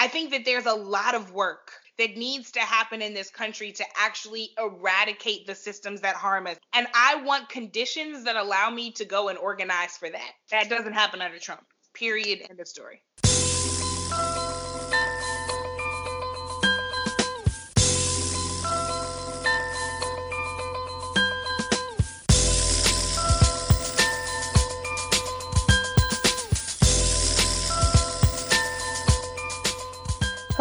[0.00, 3.70] I think that there's a lot of work that needs to happen in this country
[3.72, 6.56] to actually eradicate the systems that harm us.
[6.72, 10.30] And I want conditions that allow me to go and organize for that.
[10.50, 11.60] That doesn't happen under Trump.
[11.92, 12.46] Period.
[12.48, 13.02] End of story.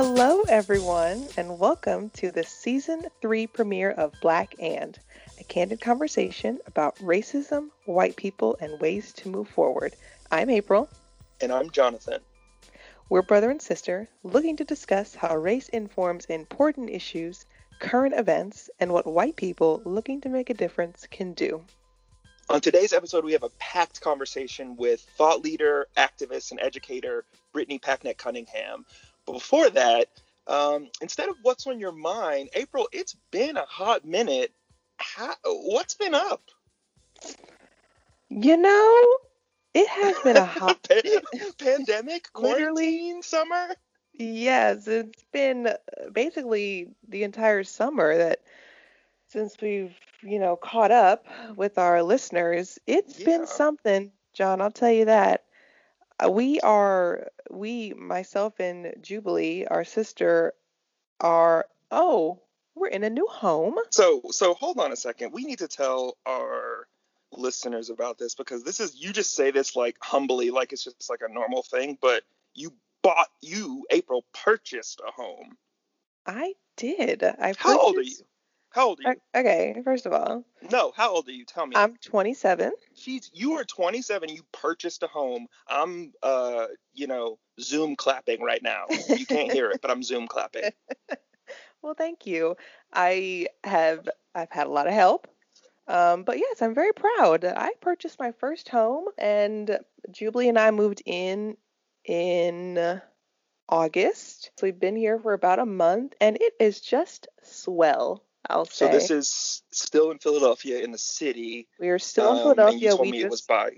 [0.02, 4.98] Hello, everyone, and welcome to the season three premiere of Black and,
[5.42, 9.94] a candid conversation about racism, white people, and ways to move forward.
[10.32, 10.90] I'm April.
[11.42, 12.20] And I'm Johnathan.
[13.10, 17.46] We're brother and sister looking to discuss how race informs important issues,
[17.82, 21.66] current events, and what white people looking to make a difference can do.
[22.50, 27.80] On today's episode, we have a packed conversation with thought leader, activist, and educator Brittany
[27.80, 28.86] Packnett Cunningham
[29.30, 30.08] but before that,
[30.48, 34.52] um, instead of what's on your mind, April, it's been a hot minute.
[34.98, 36.42] How, what's been up?
[38.30, 39.18] You know,
[39.76, 40.90] it has been a hot
[41.60, 43.76] pandemic, quarantine, summer.
[44.14, 45.70] Yes, it's been
[46.12, 48.40] basically the entire summer that
[49.28, 53.26] since we've, you know, caught up with our listeners, it's yeah.
[53.26, 55.44] been something, John, I'll tell you that.
[56.20, 60.54] Uh, we are we myself and Jubilee, our sister,
[61.20, 62.42] are oh
[62.76, 63.78] we're in a new home.
[63.92, 65.34] So so hold on a second.
[65.34, 66.88] We need to tell our
[67.32, 71.10] listeners about this because this is you just say this like humbly like it's just
[71.10, 75.58] like a normal thing, but you bought you April purchased a home.
[76.26, 77.24] I did.
[77.24, 78.16] I How old are you?
[78.72, 79.22] How old are you?
[79.36, 80.44] Okay, first of all.
[80.72, 81.46] No, how old are you?
[81.46, 81.76] Tell me.
[81.76, 82.72] I'm 27.
[82.94, 84.30] She's you are 27.
[84.30, 85.48] You purchased a home.
[85.68, 88.86] I'm uh, you know, Zoom clapping right now.
[89.10, 90.70] You can't hear it, but I'm Zoom clapping.
[91.82, 92.58] well, thank you.
[92.94, 95.28] I have I've had a lot of help.
[95.88, 97.44] Um, but yes, I'm very proud.
[97.44, 99.80] I purchased my first home, and
[100.12, 101.58] Jubilee and I moved in
[102.06, 103.02] in
[103.68, 104.52] August.
[104.60, 108.24] So we've been here for about a month, and it is just swell.
[108.48, 108.86] I'll say.
[108.86, 111.68] So this is still in Philadelphia in the city.
[111.80, 112.80] We are still um, in Philadelphia.
[112.80, 113.26] You told we me just...
[113.26, 113.70] it was by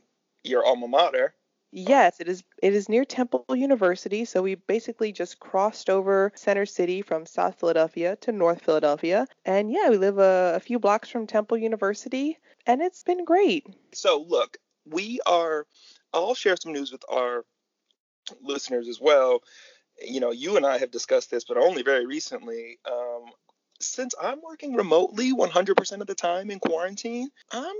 [0.43, 1.33] your alma mater.
[1.73, 2.43] Yes, it is.
[2.61, 4.25] It is near Temple University.
[4.25, 9.71] So we basically just crossed over Center City from South Philadelphia to North Philadelphia, and
[9.71, 13.67] yeah, we live a, a few blocks from Temple University, and it's been great.
[13.93, 15.65] So look, we are.
[16.13, 17.45] I'll share some news with our
[18.41, 19.41] listeners as well.
[20.05, 22.79] You know, you and I have discussed this, but only very recently.
[22.85, 23.31] Um,
[23.81, 27.75] since I'm working remotely 100% of the time in quarantine, I'm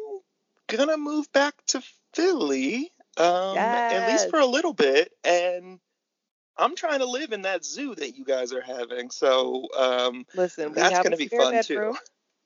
[0.67, 1.81] gonna move back to
[2.13, 3.91] Philly, um, yes.
[3.93, 5.79] at least for a little bit, and
[6.57, 9.09] I'm trying to live in that zoo that you guys are having.
[9.09, 11.93] So um, listen, that's gonna be fun bedroom.
[11.93, 11.99] too.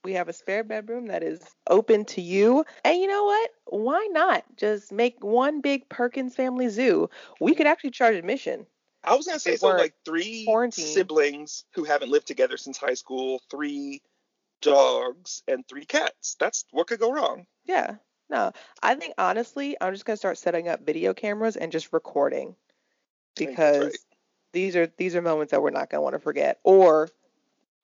[0.04, 2.64] We have a spare bedroom that is open to you.
[2.84, 3.50] And you know what?
[3.66, 7.10] Why not just make one big Perkins family zoo?
[7.42, 8.68] We could actually charge admission.
[9.06, 10.86] I was gonna say so like three quarantine.
[10.86, 14.02] siblings who haven't lived together since high school, three
[14.62, 16.36] dogs, and three cats.
[16.40, 17.46] That's what could go wrong.
[17.66, 17.96] Yeah.
[18.30, 18.52] No.
[18.82, 22.56] I think honestly, I'm just gonna start setting up video cameras and just recording.
[23.36, 23.98] Because right.
[24.54, 26.60] these are these are moments that we're not gonna want to forget.
[26.64, 27.10] Or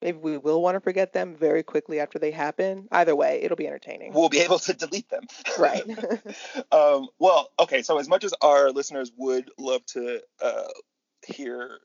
[0.00, 2.88] maybe we will want to forget them very quickly after they happen.
[2.90, 4.12] Either way, it'll be entertaining.
[4.12, 5.26] We'll be able to delete them.
[5.58, 5.84] right.
[6.72, 7.82] um, well, okay.
[7.82, 10.68] So as much as our listeners would love to uh,
[11.26, 11.78] hear,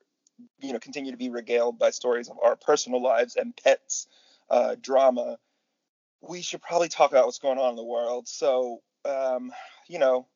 [0.59, 4.07] you know, continue to be regaled by stories of our personal lives and pets
[4.49, 5.37] uh, drama,
[6.21, 8.27] we should probably talk about what's going on in the world.
[8.27, 9.51] So, um,
[9.87, 10.27] you know,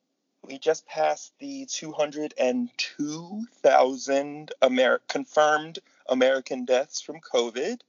[0.43, 5.79] we just passed the 202,000 Amer- confirmed
[6.09, 7.81] American deaths from COVID.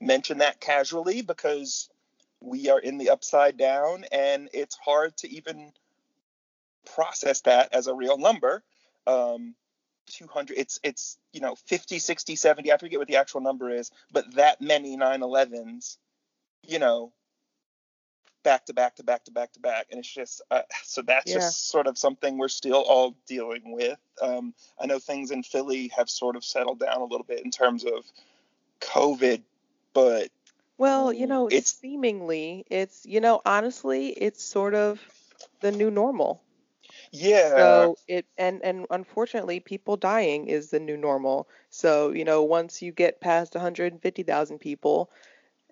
[0.00, 1.88] Mention that casually because
[2.40, 5.72] we are in the upside down and it's hard to even
[6.84, 8.62] process that as a real number.
[9.06, 9.54] Um,
[10.08, 13.90] 200 it's it's you know 50 60 70 i forget what the actual number is
[14.12, 15.96] but that many 911s
[16.62, 17.12] you know
[18.46, 19.88] back to back to back to back to back.
[19.90, 21.38] And it's just uh, so that's yeah.
[21.38, 23.98] just sort of something we're still all dealing with.
[24.22, 27.50] Um, i know things in philly have sort of settled down a little bit in
[27.50, 28.04] terms of
[28.80, 29.42] covid
[29.92, 30.30] but
[30.78, 34.98] well you know it's seemingly it's you know honestly it's sort of
[35.60, 36.40] the new normal
[37.12, 37.50] yeah.
[37.50, 41.48] So it and and unfortunately, people dying is the new normal.
[41.70, 45.10] So you know, once you get past 150,000 people,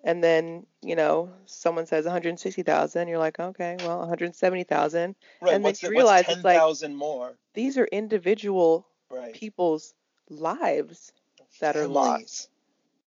[0.03, 5.53] and then you know someone says 160,000, you're like, okay, well 170,000, right.
[5.53, 7.37] and then you realize 10, it's like more.
[7.53, 9.33] These are individual right.
[9.33, 9.93] people's
[10.29, 11.11] lives
[11.59, 11.85] that Families.
[11.85, 12.49] are lost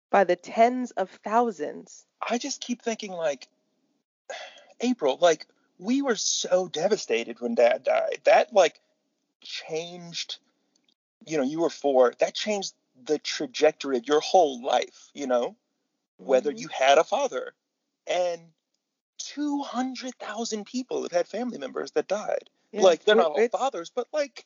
[0.09, 2.05] by the tens of thousands.
[2.27, 3.47] I just keep thinking like
[4.81, 5.45] April, like
[5.79, 8.19] we were so devastated when dad died.
[8.25, 8.79] That like
[9.41, 10.37] changed
[11.25, 12.73] you know, you were four, that changed
[13.03, 15.55] the trajectory of your whole life, you know,
[16.17, 16.59] whether Mhm.
[16.59, 17.53] you had a father.
[18.07, 18.53] And
[19.17, 22.49] 200,000 people have had family members that died.
[22.71, 24.45] Yeah, Like they're not all fathers, but like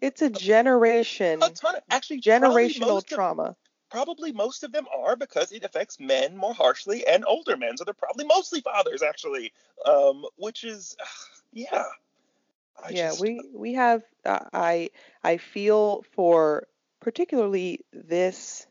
[0.00, 3.56] it's a generation a ton of actually generational most of- trauma.
[3.92, 7.76] Probably most of them are because it affects men more harshly and older men.
[7.76, 9.52] So they're probably mostly fathers, actually,
[9.84, 10.96] um, which is,
[11.52, 11.84] yeah.
[12.82, 14.90] I yeah, just, we we have uh, I
[15.22, 16.66] I feel for
[17.00, 18.66] particularly this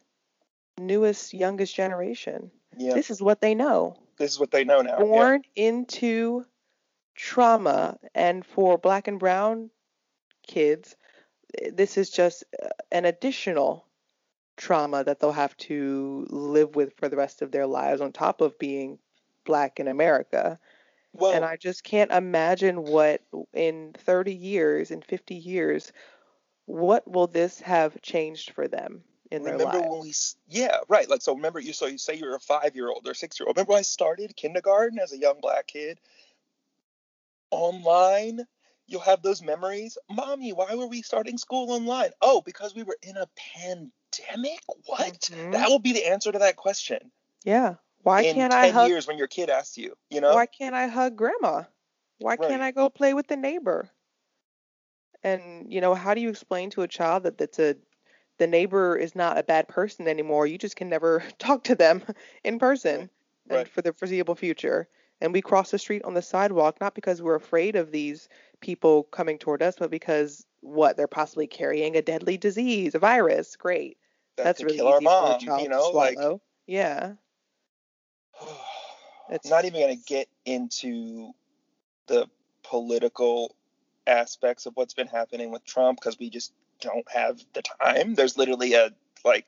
[0.79, 2.49] newest youngest generation.
[2.75, 3.95] yeah, This is what they know.
[4.17, 4.97] this is what they know now.
[4.97, 5.05] yeah.
[5.05, 6.45] Born into
[7.13, 9.69] trauma and for black and brown
[10.47, 10.95] kids
[11.71, 13.85] this is just uh, an additional
[14.57, 18.41] trauma that they'll have to live with for the rest of their lives on top
[18.41, 18.99] of being
[19.45, 20.59] black in America.
[21.13, 23.21] Well, and I just can't imagine what
[23.53, 25.91] in 30 years, in 50 years,
[26.65, 29.89] what will this have changed for them in their remember lives?
[29.89, 30.13] when we,
[30.47, 31.09] yeah, right.
[31.09, 33.47] Like, so remember you, so you say you're a five year old or six year
[33.47, 33.57] old.
[33.57, 35.99] Remember I started kindergarten as a young black kid?
[37.49, 38.45] Online,
[38.87, 39.97] you'll have those memories.
[40.09, 42.11] Mommy, why were we starting school online?
[42.21, 43.91] Oh, because we were in a pandemic?
[44.85, 45.19] What?
[45.31, 45.51] Mhm.
[45.53, 47.11] That will be the answer to that question.
[47.43, 47.75] Yeah.
[48.03, 50.33] Why in can't 10 I hug years when your kid asks you, you know?
[50.35, 51.63] why can't I hug grandma?
[52.19, 52.49] Why Right.
[52.49, 53.89] can't I go play with the neighbor?
[55.23, 57.75] And you know, how do you explain to a child that that's a
[58.37, 60.47] the neighbor is not a bad person anymore?
[60.47, 62.03] You just can never talk to them
[62.43, 63.09] in person and
[63.49, 63.67] Right.
[63.67, 64.87] for the foreseeable future.
[65.19, 68.27] And we cross the street on the sidewalk not because we're afraid of these
[68.61, 73.55] people coming toward us, but because what they're possibly carrying a deadly disease, a virus.
[73.55, 73.97] Great.
[74.37, 75.89] That That's really kill our easy for a child you to know?
[75.91, 76.41] Like, swallow.
[76.67, 77.13] yeah.
[79.29, 81.31] It's not even going to get into
[82.07, 82.27] the
[82.63, 83.55] political
[84.05, 86.51] aspects of what's been happening with Trump because we just
[86.81, 88.15] don't have the time.
[88.15, 88.91] There's literally a
[89.23, 89.45] like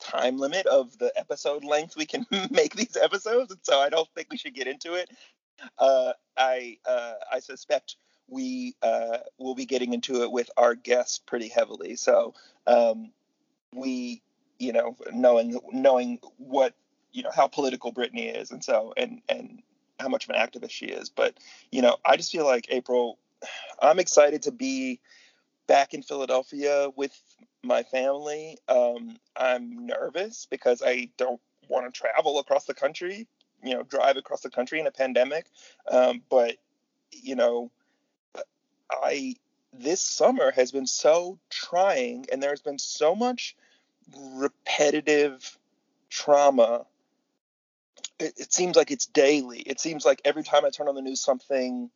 [0.00, 4.08] time limit of the episode length we can make these episodes, and so I don't
[4.14, 5.08] think we should get into it.
[5.78, 7.96] Uh, I uh, I suspect
[8.28, 11.96] we uh, will be getting into it with our guests pretty heavily.
[11.96, 12.34] So
[12.66, 13.12] um,
[13.74, 14.22] we,
[14.58, 16.74] you know, knowing knowing what
[17.12, 19.62] you know how political Brittany is, and so and and
[20.00, 21.08] how much of an activist she is.
[21.08, 21.34] But
[21.70, 23.18] you know, I just feel like April.
[23.82, 25.00] I'm excited to be
[25.66, 27.18] back in Philadelphia with
[27.62, 28.58] my family.
[28.68, 33.26] Um, I'm nervous because I don't want to travel across the country.
[33.62, 35.46] You know, drive across the country in a pandemic.
[35.90, 36.56] Um, but
[37.10, 37.70] you know,
[38.90, 39.36] I
[39.72, 43.56] this summer has been so trying, and there's been so much
[44.12, 45.58] repetitive
[46.10, 46.86] trauma
[48.18, 49.60] it, it, seems like it's daily.
[49.60, 51.90] It seems like every time I turn on the news, something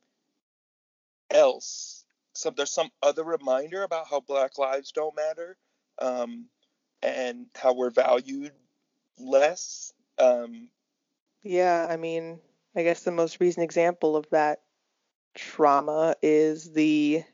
[1.30, 2.04] else.
[2.32, 5.56] So there's some other reminder about how Black lives don't matter,
[6.00, 6.46] um,
[7.02, 8.52] and how we're valued
[9.18, 9.92] less.
[10.18, 10.68] Um,
[11.42, 12.40] yeah, I mean,
[12.74, 14.62] I guess the most recent example of that
[15.34, 17.24] trauma is the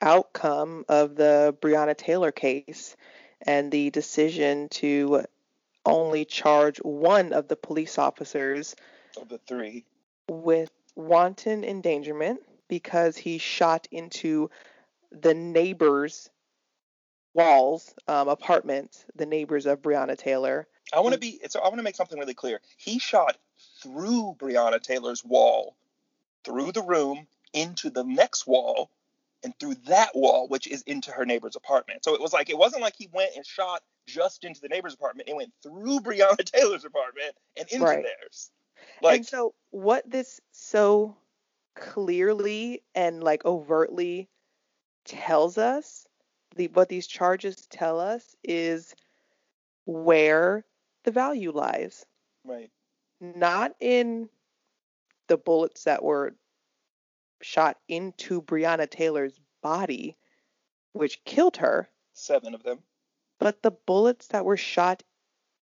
[0.00, 2.96] outcome of the Breonna Taylor case
[3.44, 5.24] and the decision to
[5.86, 8.74] only charge one of the police officers
[9.20, 9.84] of the three
[10.28, 14.50] with wanton endangerment because he shot into
[15.10, 16.30] the neighbors'
[17.34, 20.66] walls, um, apartments, the neighbors of Breonna Taylor.
[20.92, 21.40] I want to be.
[21.48, 22.60] So I want to make something really clear.
[22.76, 23.36] He shot
[23.82, 25.76] through Breonna Taylor's wall,
[26.44, 28.90] through the room, into the next wall,
[29.44, 32.04] and through that wall, which is into her neighbor's apartment.
[32.04, 34.94] So it was like it wasn't like he went and shot just into the neighbor's
[34.94, 35.28] apartment.
[35.28, 38.02] It went through Breonna Taylor's apartment and into Right.
[38.02, 38.50] theirs.
[39.02, 41.16] Like and so what this so
[41.76, 44.28] clearly and like overtly
[45.04, 46.06] tells us,
[46.56, 48.94] the what these charges tell us is
[49.86, 50.64] where
[51.04, 52.06] the value lies.
[52.44, 52.70] right,
[53.20, 54.28] Not in
[55.28, 56.34] the bullets that were
[57.42, 60.16] shot into Breonna Taylor's body,
[60.92, 62.82] which killed her, seven of them.
[63.38, 65.02] but the bullets that were shot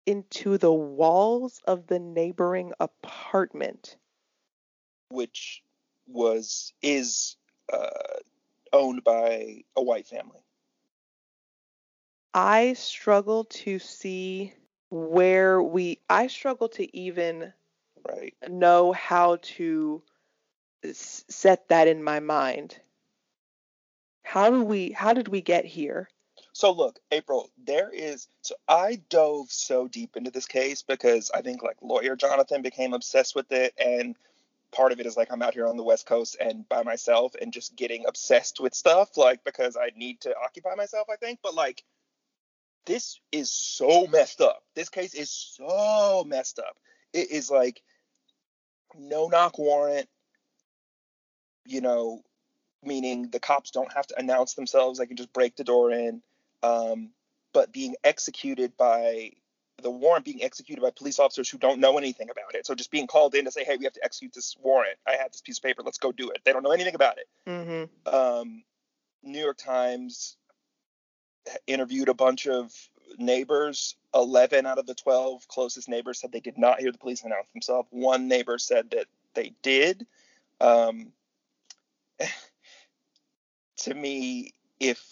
[0.06, 3.98] into the walls of the neighboring apartment.
[5.10, 5.64] which
[6.08, 7.38] was is
[7.72, 7.90] uh,
[8.74, 10.40] owned by a white family.
[12.34, 14.54] I struggle to see
[14.90, 17.54] where we, I struggle to even
[18.08, 18.36] Right.
[18.48, 20.02] know how to
[20.94, 22.78] set that in my mind.
[24.24, 26.10] How do we, how did we get here?
[26.54, 31.42] So look, April, there is so I dove so deep into this case because I
[31.42, 34.16] think like lawyer Johnathan became obsessed with it and
[34.72, 37.36] part of it is like I'm out here on the West Coast and by myself
[37.42, 41.40] and just getting obsessed with stuff like because I need to occupy myself, I think.
[41.42, 41.84] But like
[42.86, 44.64] this is so messed up.
[44.76, 46.78] This case is so messed up.
[47.14, 47.82] It is like
[48.98, 50.10] no knock warrant,
[51.66, 52.24] you know,
[52.84, 55.00] meaning the cops don't have to announce themselves.
[55.00, 56.22] They can just break the door in.
[56.64, 57.10] Um,
[57.54, 59.32] but being executed by
[59.82, 62.66] the warrant being executed by police officers who don't know anything about it.
[62.66, 64.98] So just being called in to say, hey, we have to execute this warrant.
[65.08, 65.82] I have this piece of paper.
[65.84, 66.40] Let's go do it.
[66.44, 67.28] They don't know anything about it.
[67.48, 68.16] Mm-hmm.
[68.16, 68.64] Um,
[69.24, 70.38] New York Times
[71.68, 72.72] interviewed a bunch of
[73.18, 73.96] neighbors.
[74.14, 77.50] 11 out of the 12 closest neighbors said they did not hear the police announce
[77.52, 77.88] themselves.
[77.92, 80.06] One neighbor said that they did.
[80.60, 81.12] Um,
[83.78, 85.04] to me, if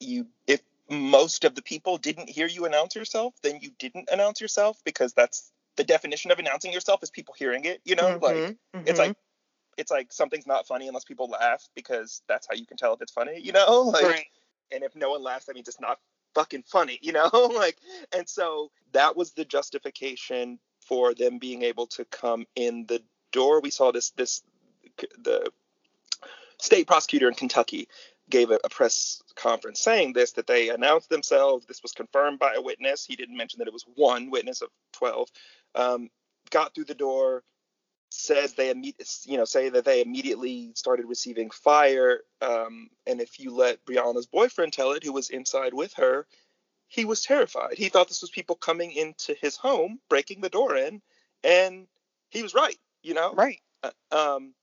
[0.00, 4.40] you if most of the people didn't hear you announce yourself, then you didn't announce
[4.40, 7.80] yourself because that's the definition of announcing yourself is people hearing it.
[7.84, 8.80] You know, Mm-hmm, like mm-hmm.
[8.86, 9.16] it's like
[9.76, 13.02] it's like something's not funny unless people laugh because that's how you can tell if
[13.02, 13.40] it's funny.
[13.42, 14.26] You know, like Right.
[14.72, 15.98] and if no one laughs, that means it's not
[16.34, 16.98] fucking funny.
[17.02, 17.78] You know, like
[18.16, 23.02] and so that was the justification for them being able to come in the
[23.32, 23.60] door.
[23.60, 24.42] We saw this this
[25.18, 25.50] the
[26.60, 27.88] state prosecutor in Kentucky
[28.28, 31.66] gave a, a press conference saying this that they announced themselves.
[31.66, 33.04] This was confirmed by a witness.
[33.06, 35.28] He didn't mention that it was one witness of 12.
[35.74, 36.10] Um,
[36.50, 37.42] got through the door,
[38.10, 38.72] says they
[39.24, 42.20] you know say that they immediately started receiving fire.
[42.40, 46.26] Um, and if you let Breonna's boyfriend tell it, who was inside with her,
[46.88, 47.74] he was terrified.
[47.76, 51.02] He thought this was people coming into his home, breaking the door in,
[51.44, 51.86] and
[52.30, 52.78] he was right.
[53.02, 53.60] You know, Right.
[53.82, 54.54] uh, um,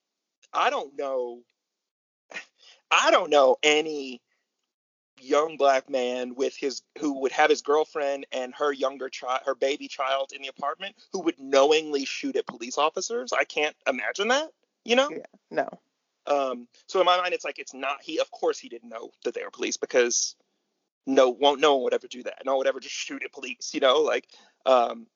[0.54, 1.42] I don't know.
[2.94, 4.22] I don't know any
[5.20, 9.56] young black man with his who would have his girlfriend and her younger child, her
[9.56, 13.34] baby child in the apartment, who would knowingly shoot at police officers.
[13.34, 14.50] I can't imagine that.
[14.86, 15.10] You know.
[15.10, 15.26] Yeah.
[15.50, 15.70] No.
[16.26, 18.20] Um, so in my mind, it's like it's not he.
[18.20, 20.36] Of course, he didn't know that they were police because
[21.06, 22.44] no, won't no one would ever do that.
[22.46, 23.72] No one would ever just shoot at police.
[23.74, 24.28] You know, like,
[24.66, 25.08] um,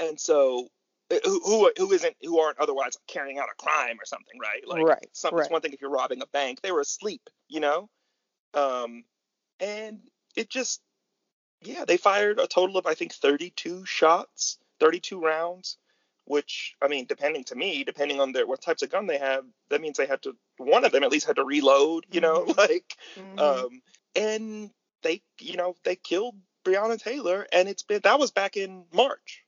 [0.00, 0.68] and so
[1.10, 4.66] who who who isn't who aren't otherwise carrying out a crime or something, right?
[4.66, 5.42] Like, Right, some, right.
[5.42, 6.60] It's one thing if you're robbing a bank.
[6.60, 7.28] They were asleep.
[7.48, 7.90] You know,
[8.54, 9.04] um,
[9.60, 10.00] and
[10.36, 10.80] it just
[11.62, 15.78] yeah, they fired a total of I think 32 shots, 32 rounds
[16.28, 19.44] which I mean, depending to me, depending on their what types of gun they have,
[19.70, 22.42] that means they had to one of them at least had to reload, you know,
[22.58, 23.40] like Mhm.
[23.40, 23.82] um
[24.14, 24.70] and
[25.02, 29.42] they you know, they killed Breonna Taylor and it's been that was back in March.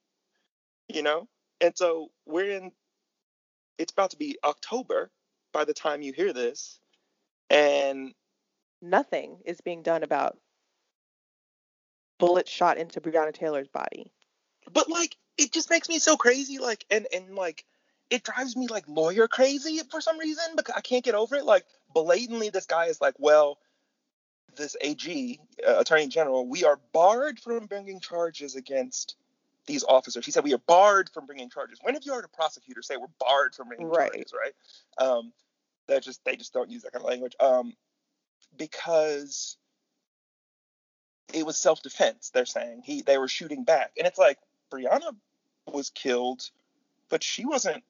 [0.88, 1.28] You know?
[1.60, 2.72] And so we're in
[3.78, 5.10] it's about to be October
[5.52, 6.80] by the time you hear this.
[7.50, 8.14] And
[8.82, 10.38] Nothing is being done about
[12.18, 14.12] bullets shot into Breonna Taylor's body.
[14.72, 17.64] but like it just makes me so crazy like and and like
[18.10, 21.44] it drives me like lawyer crazy for some reason because i can't get over it
[21.44, 21.64] like
[21.94, 23.58] blatantly this guy is like well
[24.56, 29.16] this ag uh, attorney general we are barred from bringing charges against
[29.70, 30.26] these officers.
[30.26, 31.78] He said we are barred from bringing charges.
[31.82, 34.10] When have you heard a prosecutor say we're barred from bringing Right.
[34.12, 34.54] charges right?
[35.06, 35.32] Um
[35.86, 37.34] that just they just don't use that kind of language.
[37.40, 37.74] Um
[38.56, 39.56] because
[41.32, 42.82] it was self-defense they're saying.
[42.84, 43.92] He they were shooting back.
[43.96, 44.38] And it's like
[44.72, 45.14] breonna
[45.66, 46.50] was killed
[47.08, 47.82] but she wasn't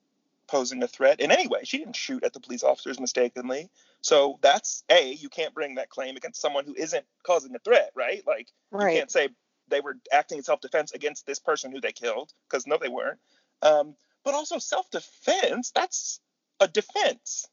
[0.46, 1.60] posing a threat in any way.
[1.64, 3.70] She didn't shoot at the police officers mistakenly.
[4.02, 7.90] So that's a you can't bring that claim against someone who isn't causing a threat
[7.94, 8.22] right?
[8.26, 9.28] Like you can't say
[9.70, 13.18] they were acting in self-defense against this person who they killed because no they weren't
[13.62, 16.20] um, but also self-defense that's
[16.60, 17.46] a defense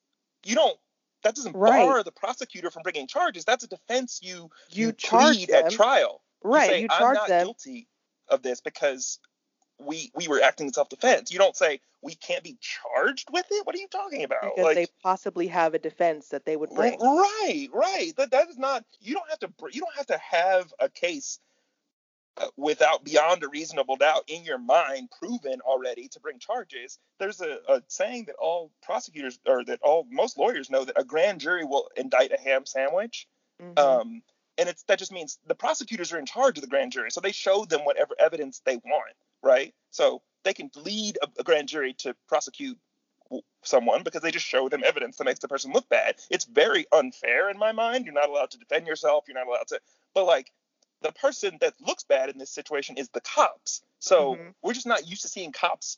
[0.45, 0.77] you don't
[1.23, 1.85] that doesn't Right.
[1.85, 6.21] bar the prosecutor from bringing charges that's a defense you You charge plead at trial
[6.43, 6.71] You Right.
[6.71, 7.45] say, you i'm charge not them.
[7.45, 7.87] guilty
[8.29, 9.19] of this because
[9.79, 13.65] we we were acting in self-defense you don't say we can't be charged with it
[13.65, 16.73] what are you talking about because like they possibly have a defense that they would
[16.73, 16.97] bring.
[16.99, 18.13] Right, right.
[18.17, 18.83] That that is not.
[18.99, 19.49] You don't have to.
[19.71, 21.39] You don't have to have a case
[22.55, 26.99] without beyond a reasonable doubt in your mind proven already to bring charges.
[27.19, 31.03] There's a, a saying that all prosecutors or that all most lawyers know that a
[31.03, 33.27] grand jury will indict a ham sandwich.
[33.61, 33.79] Mhm.
[33.79, 34.21] Um,
[34.57, 37.21] and it's that just means the prosecutors are in charge of the grand jury, so
[37.21, 39.13] they show them whatever evidence they want,
[39.43, 39.73] right?
[39.91, 42.77] So they can lead a, a grand jury to prosecute
[43.63, 46.15] someone because they just show them evidence that makes the person look bad.
[46.29, 48.05] It's very unfair in my mind.
[48.05, 49.25] You're not allowed to defend yourself.
[49.27, 49.81] You're not allowed to.
[50.13, 50.51] But like
[51.01, 53.81] the person that looks bad in this situation is the cops.
[53.99, 54.53] So Mhm.
[54.61, 55.97] we're just not used to seeing cops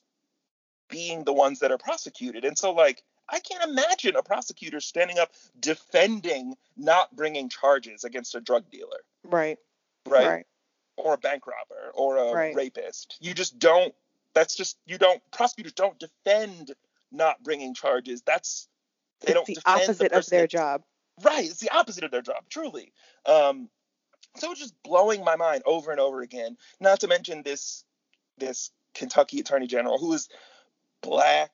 [0.89, 2.45] being the ones that are prosecuted.
[2.45, 8.35] And so like I can't imagine a prosecutor standing up defending not bringing charges against
[8.35, 9.01] a drug dealer.
[9.23, 9.59] Right.
[10.07, 10.27] Right.
[10.27, 10.45] right.
[10.97, 12.55] Or a bank robber or a right.
[12.55, 13.17] rapist.
[13.21, 13.93] You just don't.
[14.33, 15.21] That's just you don't.
[15.31, 16.73] Prosecutors don't defend
[17.11, 18.21] not bringing charges.
[18.23, 18.67] That's
[19.21, 19.45] they it's don't.
[19.45, 20.83] the opposite the of their job.
[21.21, 21.45] Right.
[21.45, 22.43] It's the opposite of their job.
[22.49, 22.93] Truly.
[23.25, 23.69] Um,
[24.35, 26.57] so it's just blowing my mind over and over again.
[26.79, 27.83] Not to mention this
[28.37, 30.29] this Kentucky Attorney General who is
[31.01, 31.51] black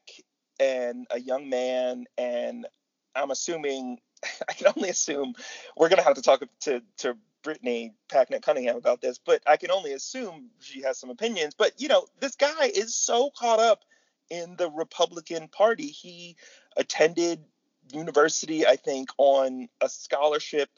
[0.59, 2.67] and a young man, and
[3.15, 3.99] I'm assuming
[4.49, 5.35] I can only assume
[5.77, 9.69] we're gonna have to talk to to Brittany Packnett Cunningham about this, but I can
[9.69, 11.53] only assume she has some opinions.
[11.55, 13.83] But you know, this guy is so caught up
[14.29, 15.87] in the Republican Party.
[15.87, 16.37] He
[16.75, 17.43] attended
[17.91, 20.69] university, I think, on a scholarship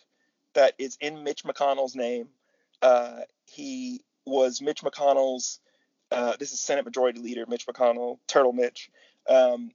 [0.57, 2.27] that is in Mitch McConnell's name.
[2.81, 5.59] Uh, he was Mitch McConnell's.
[6.11, 8.89] Uh, this is Senate Majority Leader Mitch McConnell, Turtle Mitch.
[9.29, 9.71] Um,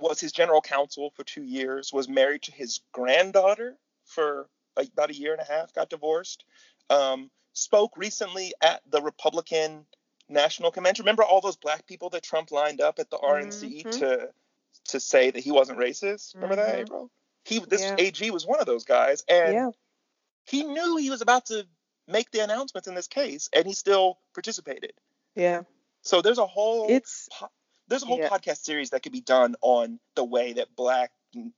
[0.00, 1.92] was his general counsel for two years.
[1.92, 5.74] Was married to his granddaughter for about a year and a half.
[5.74, 6.44] Got divorced.
[6.88, 9.84] Um, spoke recently at the Republican
[10.30, 11.04] National Convention.
[11.04, 13.90] Remember all those black people that Trump lined up at the RNC mm-hmm.
[13.98, 14.30] to
[14.86, 16.34] to say that he wasn't racist?
[16.34, 16.70] Remember mm-hmm.
[16.70, 17.10] that, April?
[17.48, 17.96] He this yeah.
[17.98, 19.70] AG was one of those guys, and yeah.
[20.44, 21.66] he knew he was about to
[22.06, 24.92] make the announcements in this case, and he still participated.
[25.34, 25.62] Yeah.
[26.02, 27.50] So there's a whole it's po-
[27.88, 28.28] there's a whole yeah.
[28.28, 31.10] podcast series that could be done on the way that black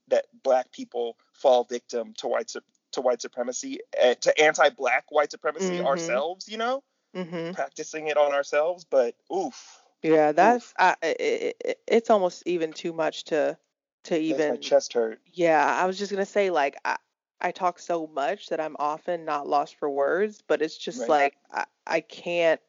[0.07, 2.53] that black people fall victim to white
[2.93, 5.87] to white supremacy uh, to anti-black white supremacy mm-hmm.
[5.87, 6.47] ourselves.
[6.47, 6.83] You know,
[7.13, 7.51] mm-hmm.
[7.51, 8.85] practicing it on ourselves.
[8.89, 9.77] But oof.
[10.03, 13.57] Yeah, that's I, it, it's almost even too much to
[14.05, 15.19] to even my chest hurt.
[15.33, 16.97] Yeah, I was just gonna say like I,
[17.39, 21.09] I talk so much that I'm often not lost for words, but it's just right.
[21.09, 22.61] like I, I can't.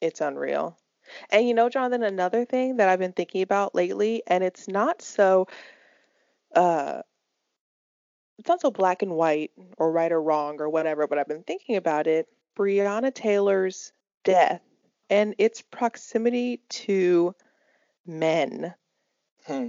[0.00, 0.78] It's unreal.
[1.30, 5.02] And you know, Johnathan, another thing that I've been thinking about lately, and it's not
[5.02, 5.46] so
[6.54, 7.02] uh
[8.38, 11.42] it's not so black and white or right or wrong or whatever, but I've been
[11.42, 12.28] thinking about it.
[12.56, 13.92] Breonna Taylor's
[14.24, 14.62] death
[15.08, 17.34] and its proximity to
[18.06, 18.74] men.
[19.46, 19.68] Hmm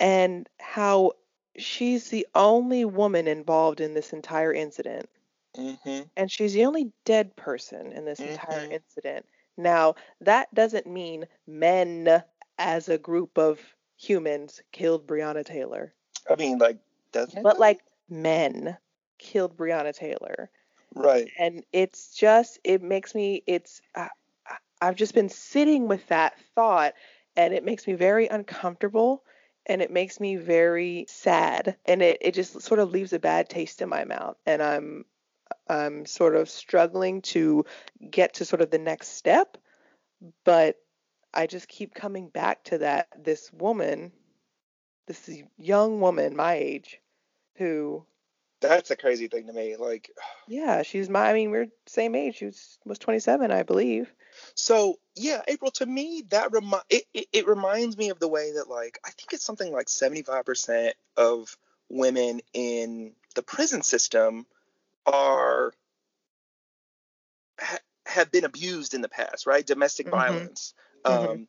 [0.00, 1.12] and how
[1.56, 5.08] she's the only woman involved in this entire incident.
[5.56, 6.02] Mm-hmm.
[6.16, 8.32] And she's the only dead person in this mm-hmm.
[8.32, 9.26] entire incident.
[9.56, 12.22] Now, that doesn't mean men
[12.58, 13.60] as a group of
[13.96, 15.94] humans killed Breonna Taylor.
[16.28, 16.78] I mean, like,
[17.12, 18.76] doesn't But, like, men
[19.18, 20.50] killed Breonna Taylor.
[20.94, 21.28] Right.
[21.38, 24.08] And it's just, it makes me, it's, I,
[24.80, 26.94] I've just been sitting with that thought,
[27.36, 29.22] and it makes me very uncomfortable
[29.66, 33.48] and it makes me very sad and it, it just sort of leaves a bad
[33.48, 35.04] taste in my mouth and i'm
[35.68, 37.64] i'm sort of struggling to
[38.10, 39.56] get to sort of the next step
[40.44, 40.76] but
[41.32, 44.12] i just keep coming back to that this woman
[45.06, 47.00] this young woman my age
[47.56, 48.04] who
[48.68, 50.10] that's a crazy thing to me like
[50.48, 54.12] yeah she's my i mean we're same age she was, was 27 i believe
[54.54, 55.70] so yeah, April.
[55.72, 59.10] To me, that remi- it, it, it reminds me of the way that like I
[59.10, 61.56] think it's something like seventy five percent of
[61.88, 64.46] women in the prison system
[65.06, 65.72] are
[67.60, 69.66] ha, have been abused in the past, right?
[69.66, 70.16] Domestic mm-hmm.
[70.16, 70.74] violence.
[71.04, 71.30] Mm-hmm.
[71.30, 71.48] Um,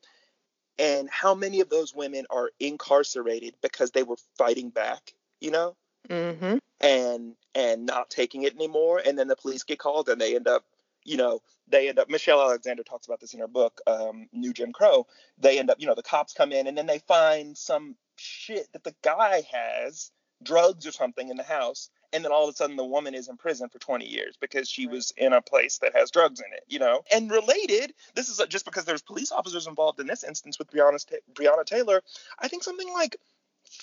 [0.77, 5.73] and how many of those women are incarcerated because they were fighting back, you know?
[6.09, 6.57] Mm-hmm.
[6.81, 10.47] And and not taking it anymore, and then the police get called and they end
[10.47, 10.65] up
[11.05, 14.51] you know, they end up, Michelle Alexander talks about this in her book, um, New
[14.51, 15.07] Jim Crow.
[15.37, 18.67] They end up, you know, the cops come in and then they find some shit
[18.73, 20.11] that the guy has,
[20.43, 21.89] drugs or something in the house.
[22.11, 24.69] And then all of a sudden the woman is in prison for 20 years because
[24.69, 27.01] she was in a place that has drugs in it, you know?
[27.13, 30.99] And related, this is just because there's police officers involved in this instance with Breonna,
[31.33, 32.01] Breonna Taylor,
[32.39, 33.17] I think something like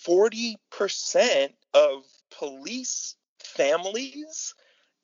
[0.07, 2.05] 40% of
[2.39, 4.55] police families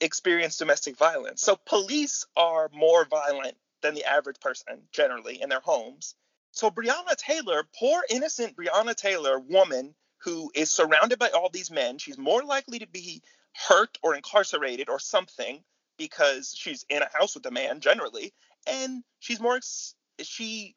[0.00, 1.42] experience domestic violence.
[1.42, 6.14] So police are more violent than the average person generally in their homes.
[6.52, 11.98] So Breonna Taylor, poor innocent Breonna Taylor, woman who is surrounded by all these men,
[11.98, 13.22] she's more likely to be
[13.68, 15.62] hurt or incarcerated or something
[15.96, 18.32] because she's in a house with a man generally,
[18.66, 19.60] and she's more
[20.22, 20.74] she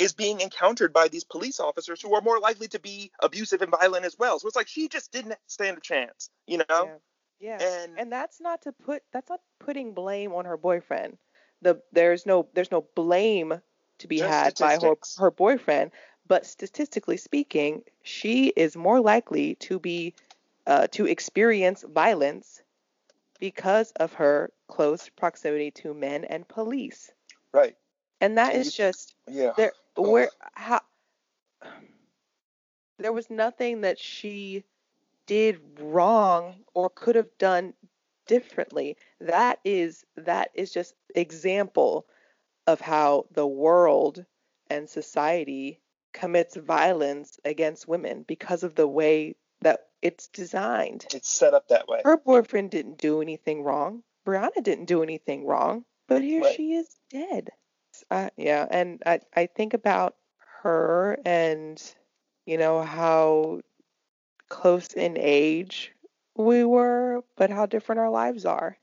[0.00, 3.70] is being encountered by these police officers who are more likely to be abusive and
[3.70, 4.38] violent as well.
[4.38, 6.64] So it's like she just didn't stand a chance, you know?
[6.70, 6.94] Yeah.
[7.40, 7.58] Yeah.
[7.62, 11.16] And, and that's not to put that's not putting blame on her boyfriend.
[11.62, 13.60] The there's no there's no blame
[13.98, 15.90] to be had by her, her boyfriend,
[16.26, 20.14] but statistically speaking, she is more likely to be
[20.66, 22.62] uh, to experience violence
[23.38, 27.10] because of her close proximity to men and police.
[27.52, 27.74] Right.
[28.20, 29.52] And that is just yeah.
[29.56, 30.80] There, where how
[32.98, 34.64] there was nothing that she
[35.26, 37.74] did wrong or could have done
[38.26, 38.96] differently.
[39.20, 42.06] That is that is just example
[42.66, 44.24] of how the world
[44.68, 45.80] and society
[46.12, 51.06] commits violence against women because of the way that it's designed.
[51.14, 52.00] It's set up that way.
[52.04, 54.02] Her boyfriend didn't do anything wrong.
[54.26, 56.54] Breonna didn't do anything wrong, but here right.
[56.54, 57.50] she is dead.
[58.10, 60.16] Uh, yeah, and I I think about
[60.62, 61.80] her and
[62.44, 63.60] you know how
[64.48, 65.92] close in age
[66.36, 68.76] we were, but how different our lives are.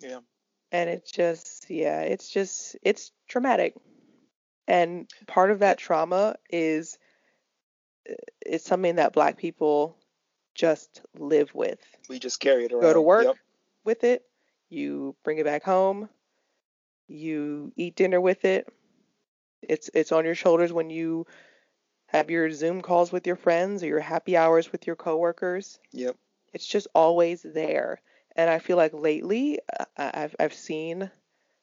[0.00, 0.20] Yeah.
[0.72, 3.74] And it's just yeah, it's just it's traumatic.
[4.68, 6.98] And part of that trauma is
[8.44, 9.96] it's something that black people
[10.54, 11.80] just live with.
[12.08, 12.82] We just carry it around.
[12.82, 13.36] Go to work yep.
[13.84, 14.22] with it.
[14.68, 16.08] You bring it back home.
[17.08, 18.68] You eat dinner with it.
[19.62, 21.26] It's it's on your shoulders when you
[22.06, 25.78] have your Zoom calls with your friends or your happy hours with your coworkers.
[25.92, 26.16] Yep.
[26.52, 28.00] It's just always there.
[28.36, 31.10] And I feel like lately uh, I've I've seen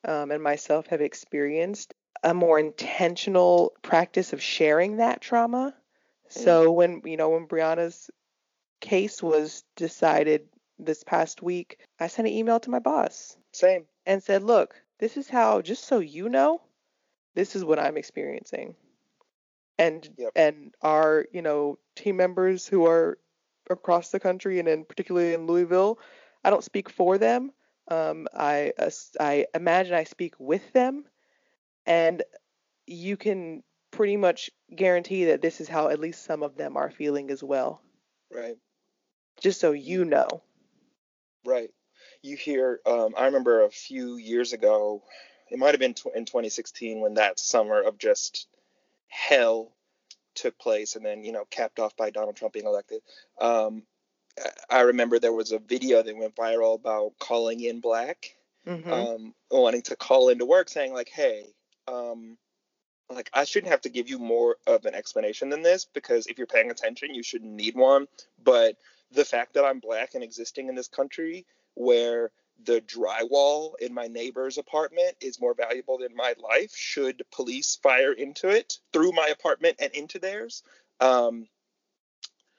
[0.05, 5.75] um, and myself have experienced a more intentional practice of sharing that trauma.
[6.29, 8.09] So when you know when Breonna's
[8.81, 10.47] case was decided
[10.79, 13.37] this past week, I sent an email to my boss.
[13.51, 13.85] Same.
[14.05, 16.61] And said, "Look, this is how just so you know,
[17.35, 18.75] this is what I'm experiencing."
[19.77, 20.31] And yep.
[20.35, 23.17] and our, you know, team members who are
[23.69, 25.99] across the country and in particularly in Louisville,
[26.43, 27.51] I don't speak for them.
[27.89, 28.71] Um, I
[29.19, 31.03] I imagine I speak with them
[31.85, 32.23] and
[32.87, 36.89] you can pretty much guarantee that this is how at least some of them are
[36.89, 37.81] feeling as well.
[38.31, 38.57] Right.
[39.41, 40.27] Just so you know.
[41.45, 41.71] Right.
[42.23, 45.03] You hear, um, I remember a few years ago,
[45.49, 48.47] it might have been tw- in 2016 when that summer of just
[49.07, 49.71] hell
[50.33, 53.01] took place and then, you know, capped off by Donald Trump being elected.
[53.39, 53.83] Um,
[54.69, 58.91] I remember there was a video that went viral about calling in black, mm-hmm.
[58.91, 61.45] um, wanting to call into work saying, like, hey,
[61.87, 62.37] um,
[63.09, 66.37] like I shouldn't have to give you more of an explanation than this because if
[66.37, 68.07] you're paying attention, you shouldn't need one.
[68.43, 68.77] But
[69.11, 72.31] the fact that I'm black and existing in this country where
[72.65, 78.13] the drywall in my neighbor's apartment is more valuable than my life should police fire
[78.13, 80.63] into it through my apartment and into theirs.
[80.99, 81.47] Um,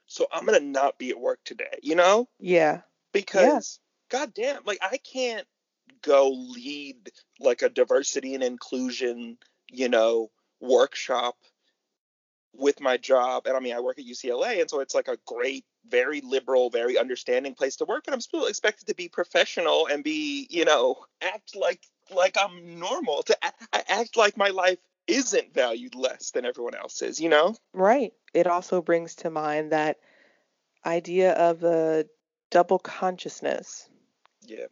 [0.06, 2.28] so I'm gonna not be at work today, you know?
[2.38, 2.82] Yeah.
[3.12, 3.78] Because
[4.12, 4.18] yeah.
[4.18, 5.46] goddamn, like I can't
[6.02, 9.38] go lead like a diversity and inclusion,
[9.70, 11.36] you know, workshop
[12.52, 13.46] with my job.
[13.46, 16.70] And I mean, I work at UCLA, and so it's like a great, very liberal,
[16.70, 18.04] very understanding place to work.
[18.04, 22.78] but I'm still expected to be professional and be, you know, act like like I'm
[22.78, 23.22] normal.
[23.24, 23.38] To
[23.72, 27.54] I act like my life isn't valued less than everyone else's, you know?
[27.72, 28.12] Right.
[28.32, 29.98] It also brings to mind that
[30.86, 32.06] idea of a
[32.50, 33.88] double consciousness.
[34.46, 34.66] Yeah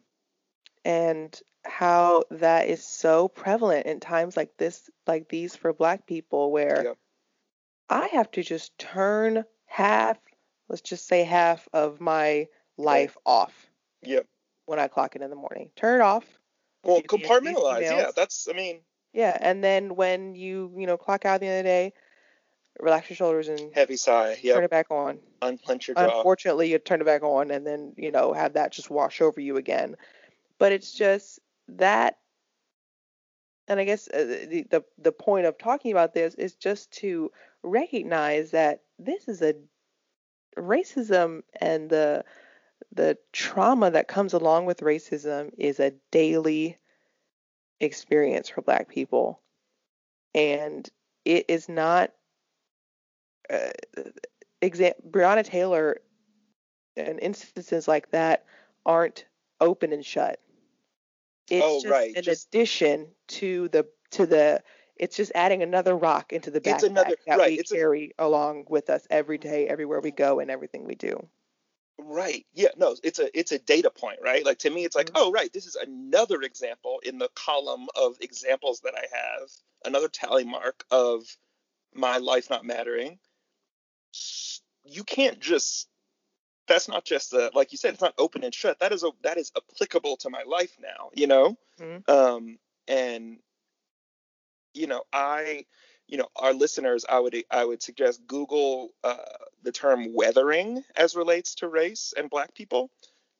[0.85, 6.51] and how that is so prevalent in times like this like these for black people
[6.51, 6.97] where yep.
[7.89, 10.17] I have to just turn half
[10.69, 12.47] let's just say half of my
[12.77, 13.53] life off.
[14.03, 14.27] Yep.
[14.65, 15.69] When I clock in in the morning.
[15.75, 16.25] Turn it off.
[16.83, 17.81] Well, compartmentalize.
[17.81, 18.79] Yeah, that's I mean
[19.13, 21.93] Yeah, and then when you, you know, clock out at the end of the day,
[22.79, 24.37] relax your shoulders and heavy sigh.
[24.41, 24.55] Yeah.
[24.55, 25.19] Turn it back on.
[25.41, 26.17] Unclench your jaw.
[26.17, 29.39] Unfortunately, you turn it back on and then, you know, have that just wash over
[29.39, 29.95] you again
[30.63, 32.17] but it's just that
[33.67, 37.31] and I guess uh, the, the the point of talking about this is just to
[37.63, 39.55] recognize that this is a
[40.55, 42.23] racism and the
[42.91, 46.77] the trauma that comes along with racism is a daily
[47.79, 49.41] experience for black people
[50.33, 50.89] and
[51.25, 52.11] it is not
[53.49, 53.71] uh,
[54.61, 55.97] exa- Breonna Taylor
[56.95, 58.45] and instances like that
[58.85, 59.25] aren't
[59.59, 60.39] open and shut.
[61.49, 62.15] It's oh, just right.
[62.15, 64.63] an just, addition to the to the
[64.97, 68.65] it's just adding another rock into the backpack another, that right, we carry a, along
[68.69, 71.27] with us every day, everywhere we go, and everything we do.
[71.99, 72.45] Right.
[72.53, 72.69] Yeah.
[72.77, 72.95] No.
[73.03, 74.45] It's a it's a data point, right?
[74.45, 75.17] Like to me, it's like, mm-hmm.
[75.17, 75.51] oh, right.
[75.53, 79.49] This is another example in the column of examples that I have.
[79.85, 81.23] Another tally mark of
[81.93, 83.19] my life not mattering.
[84.83, 85.87] You can't just
[86.67, 88.79] that's not just a, like you said, it's not open and shut.
[88.79, 91.57] That is a that is applicable to my life now, you know.
[91.79, 92.11] Mm-hmm.
[92.11, 93.37] Um, and
[94.73, 95.65] you know, I,
[96.07, 99.17] you know, our listeners, I would I would suggest Google uh,
[99.63, 102.91] the term weathering as relates to race and Black people.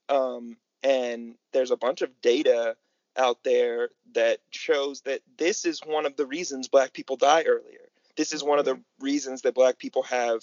[0.10, 2.76] Um, and there's a bunch of data
[3.18, 7.90] out there that shows that this is one of the reasons Black people die earlier.
[8.16, 9.06] This is one of the mm-hmm.
[9.06, 10.42] reasons that Black people have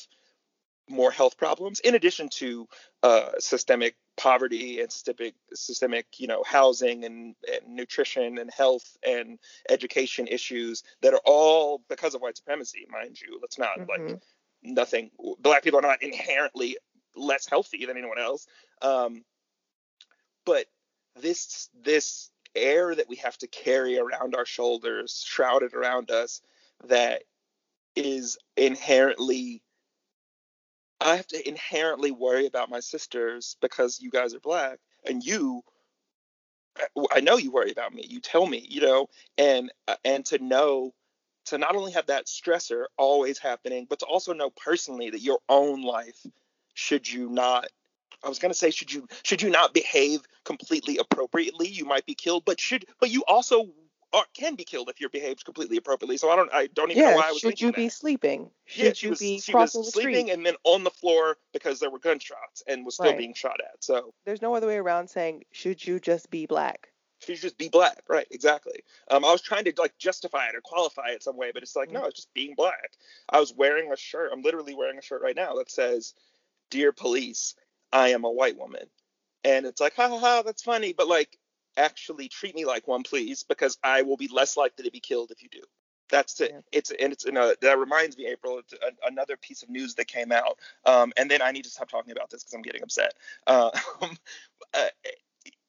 [0.90, 2.66] more health problems in addition to
[3.02, 9.38] uh, systemic poverty and systemic systemic you know housing and, and, nutrition and health and
[9.68, 14.08] education issues that are all because of white supremacy mind you let's not mm-hmm.
[14.08, 14.20] like
[14.62, 16.76] nothing black people are not inherently
[17.16, 18.46] less healthy than anyone else
[18.82, 19.24] um,
[20.44, 20.66] but
[21.20, 26.42] this this air that we have to carry around our shoulders shrouded around us
[26.88, 27.22] that
[27.96, 29.62] is inherently
[31.00, 35.62] I have to inherently worry about my sisters because you guys are black and you
[37.12, 38.04] I know you worry about me.
[38.08, 40.94] You tell me, you know, and uh, and to know
[41.46, 45.40] to not only have that stressor always happening, but to also know personally that your
[45.48, 46.26] own life
[46.74, 47.66] should you not
[48.22, 52.06] I was going to say should you should you not behave completely appropriately, you might
[52.06, 53.68] be killed, but should but you also
[54.12, 56.16] are, can be killed if you're behaved completely appropriately.
[56.16, 57.92] So I don't I don't even yeah, know why I was should you be that.
[57.92, 58.50] sleeping?
[58.66, 60.34] Should yeah, she you was, be she was sleeping street?
[60.34, 63.18] and then on the floor because there were gunshots and was still Right.
[63.18, 63.82] being shot at.
[63.82, 66.92] So There's no other way around saying should you just be black?
[67.20, 68.26] should just be black, right?
[68.30, 68.82] Exactly.
[69.10, 71.76] Um, I was trying to like justify it or qualify it some way, but it's
[71.76, 72.96] like no, it's just being black.
[73.28, 74.30] I was wearing a shirt.
[74.32, 76.14] I'm literally wearing a shirt right now that says,
[76.70, 77.54] "Dear police,
[77.92, 78.88] I am a white woman,"
[79.44, 81.38] and it's like, ha ha ha, that's funny, but like
[81.76, 85.30] actually treat me like one, please, because I will be less likely to be killed
[85.30, 85.62] if you do.
[86.10, 86.50] That's it.
[86.52, 86.60] Yeah.
[86.72, 89.94] It's and it's in a, that reminds me, April, it's a, another piece of news
[89.94, 90.58] that came out.
[90.84, 93.14] Um, and then I need to stop talking about this because I'm getting upset.
[93.46, 93.70] Uh,
[94.74, 94.86] uh,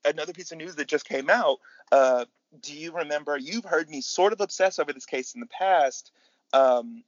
[0.06, 1.60] another piece of news that just came out.
[1.92, 2.26] Uh,
[2.60, 3.38] do you remember?
[3.38, 6.12] You've heard me sort of obsess over this case in the past.
[6.54, 7.04] Um,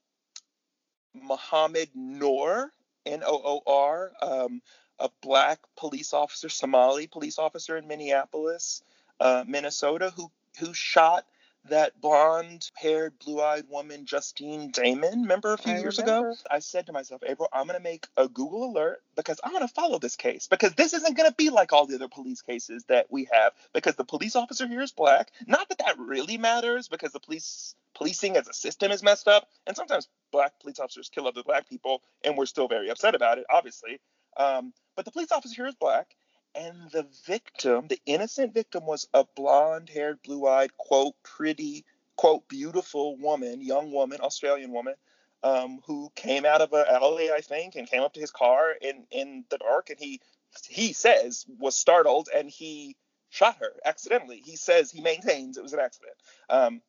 [1.13, 2.71] Mohammed Noor,
[3.05, 4.61] N O O R, um,
[5.03, 8.81] a black police officer, Somali police officer in Minneapolis,
[9.19, 11.25] uh, Minnesota, who who shot
[11.69, 15.21] that blonde-haired, blue-eyed woman, Justine Damond.
[15.21, 16.31] Remember a few I years remember.
[16.31, 16.37] ago?
[16.51, 19.97] I said to myself, April, I'm gonna make a Google alert because I'm gonna follow
[19.99, 23.27] this case because this isn't gonna be like all the other police cases that we
[23.31, 25.31] have because the police officer here is black.
[25.47, 29.47] Not that that really matters because the police policing as a system is messed up,
[29.67, 33.37] and sometimes black police officers kill other black people, and we're still very upset about
[33.37, 33.99] it, obviously.
[34.37, 36.15] Um, but the police officer here is black,
[36.55, 43.61] and the victim, the innocent victim, was a blonde-haired, blue-eyed, quote, pretty, quote, beautiful woman,
[43.61, 44.95] young woman, Australian woman,
[45.43, 48.71] um, who came out of a alley, I think, and came up to his car
[48.71, 50.21] in in the dark, and he
[50.67, 52.95] he says was startled, and he
[53.29, 54.37] shot her accidentally.
[54.37, 56.15] He says he maintains it was an accident.
[56.49, 56.81] Um,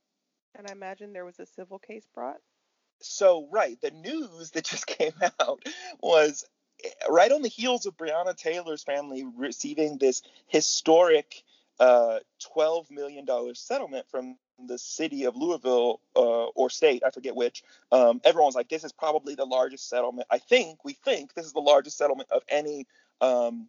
[0.54, 2.36] And I imagine there was a civil case brought.
[3.00, 5.62] so right, the news that just came out
[6.00, 6.44] was
[7.08, 11.42] right on the heels of Breonna Taylor's family receiving this historic
[11.80, 12.18] uh,
[12.56, 17.62] $12 million settlement from the city of Louisville uh, or state, I forget which.
[17.90, 20.28] Um, everyone's like, this is probably the largest settlement.
[20.30, 22.86] I think, we think this is the largest settlement of any,
[23.20, 23.68] um,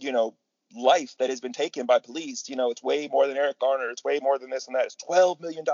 [0.00, 0.34] you know,
[0.74, 2.48] life that has been taken by police.
[2.48, 3.90] You know, it's way more than Eric Garner.
[3.90, 4.86] It's way more than this and that.
[4.86, 5.64] It's $12 million.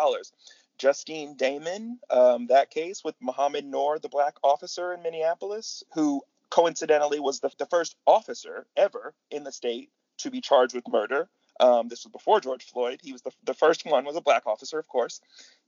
[0.79, 7.21] Justine Damond, um, that case with Mohammed Noor, the black officer in Minneapolis, who coincidentally
[7.21, 11.29] was the, the first officer ever in the state to be charged with murder.
[11.61, 13.01] Um, this was before George Floyd.
[13.03, 15.21] He was the, the first one was a black officer, of course.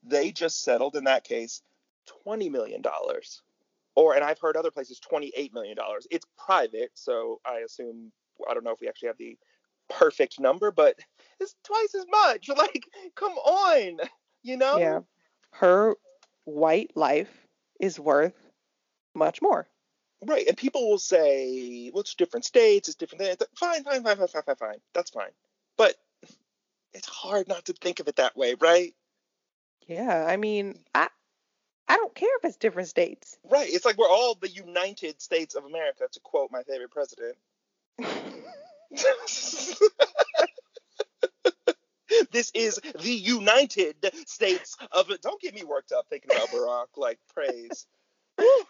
[0.02, 1.62] They just settled in that case
[2.26, 2.82] $20 million.
[3.96, 5.76] Or, and I've heard other places, $28 million.
[6.10, 8.12] It's private, so I assume,
[8.48, 9.36] I don't know if we actually have the
[9.88, 10.96] perfect number, but
[11.40, 12.48] it's twice as much.
[12.56, 12.84] Like,
[13.16, 13.98] come on,
[14.42, 14.78] you know?
[14.78, 15.00] Yeah.
[15.52, 15.96] Her
[16.44, 17.46] white life
[17.80, 18.34] is worth
[19.14, 19.66] much more.
[20.24, 20.46] Right.
[20.46, 23.36] And people will say, well, it's different states, it's different things.
[23.56, 24.80] Fine, fine, fine, fine, fine, fine, fine.
[24.94, 25.30] That's fine.
[25.78, 25.96] But
[26.92, 28.94] it's hard not to think of it that way, right?
[29.86, 31.08] Yeah, I mean, I
[31.88, 33.36] I don't care if it's different states.
[33.50, 33.68] Right.
[33.68, 37.36] It's like we're all the United States of America, to quote my favorite president.
[42.30, 45.10] this is the United States of.
[45.20, 47.86] Don't get me worked up thinking about Barack like praise.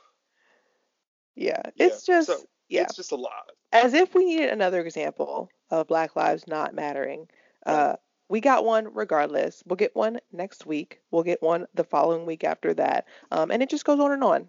[1.36, 2.38] Yeah, it's just so
[2.68, 3.50] yeah, It's just a lot.
[3.72, 7.28] as if we needed another example of Black Lives not mattering.
[7.66, 7.96] Uh,
[8.28, 9.62] we got one regardless.
[9.66, 11.00] We'll get one next week.
[11.10, 13.06] We'll get one the following week after that.
[13.32, 14.48] Um, and it just goes on and on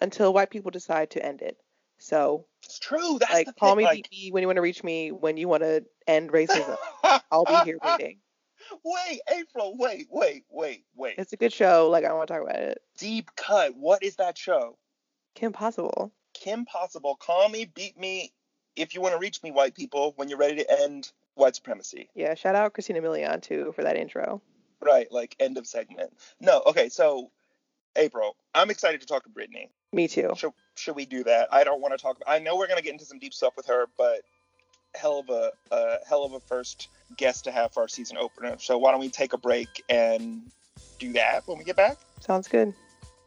[0.00, 1.56] until white people decide to end it.
[1.98, 3.18] So, It's true.
[3.20, 3.78] That's like, the call thing.
[3.78, 6.76] me, like, when you want to reach me, when you want to end racism.
[7.30, 8.18] I'll be here waiting.
[8.84, 11.14] Wait, April, wait, wait, wait, wait.
[11.18, 11.88] It's a good show.
[11.90, 12.78] Like, I want to talk about it.
[12.98, 13.76] Deep Cut.
[13.76, 14.76] What is that show?
[15.34, 16.12] Kim Possible.
[16.34, 17.16] Kim Possible.
[17.16, 18.32] Call me, beat me
[18.76, 22.08] if you want to reach me, white people, when you're ready to end white supremacy.
[22.14, 24.40] Yeah, shout out Christina Milian too for that intro.
[24.80, 26.12] Right, like end of segment.
[26.40, 27.30] No, okay, so
[27.96, 29.70] April, I'm excited to talk to Brittany.
[29.92, 30.32] Me too.
[30.36, 31.48] Should, should we do that?
[31.52, 32.20] I don't want to talk.
[32.26, 34.22] I know we're gonna get into some deep stuff with her, but
[34.94, 38.56] hell of a uh, hell of a first guest to have for our season opener.
[38.58, 40.42] So why don't we take a break and
[40.98, 41.98] do that when we get back?
[42.20, 42.72] Sounds good.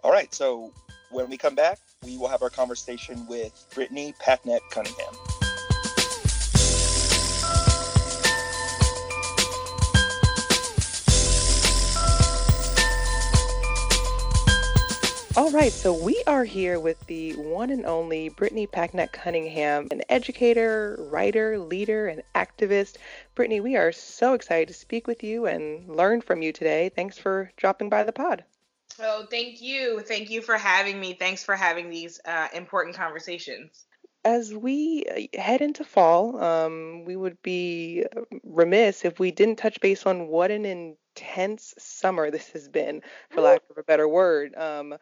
[0.03, 0.33] All right.
[0.33, 0.73] So
[1.11, 5.13] when we come back, we will have our conversation with Brittany Packnett Cunningham.
[15.37, 20.01] All right, so we are here with the one and only Brittany Packnett Cunningham, an
[20.07, 22.95] educator, writer, leader, and activist.
[23.33, 26.89] Brittany, we are so excited to speak with you and learn from you today.
[26.95, 28.45] Thanks for dropping by the pod.
[28.99, 30.01] Oh, thank you.
[30.01, 31.13] Thank you for having me.
[31.13, 33.85] Thanks for having these uh, important conversations.
[34.23, 38.05] As we uh, head into fall, um, we would be
[38.43, 43.41] remiss if we didn't touch base on what an intense summer this has been, for
[43.41, 44.55] lack of a better word.
[44.55, 44.95] Um,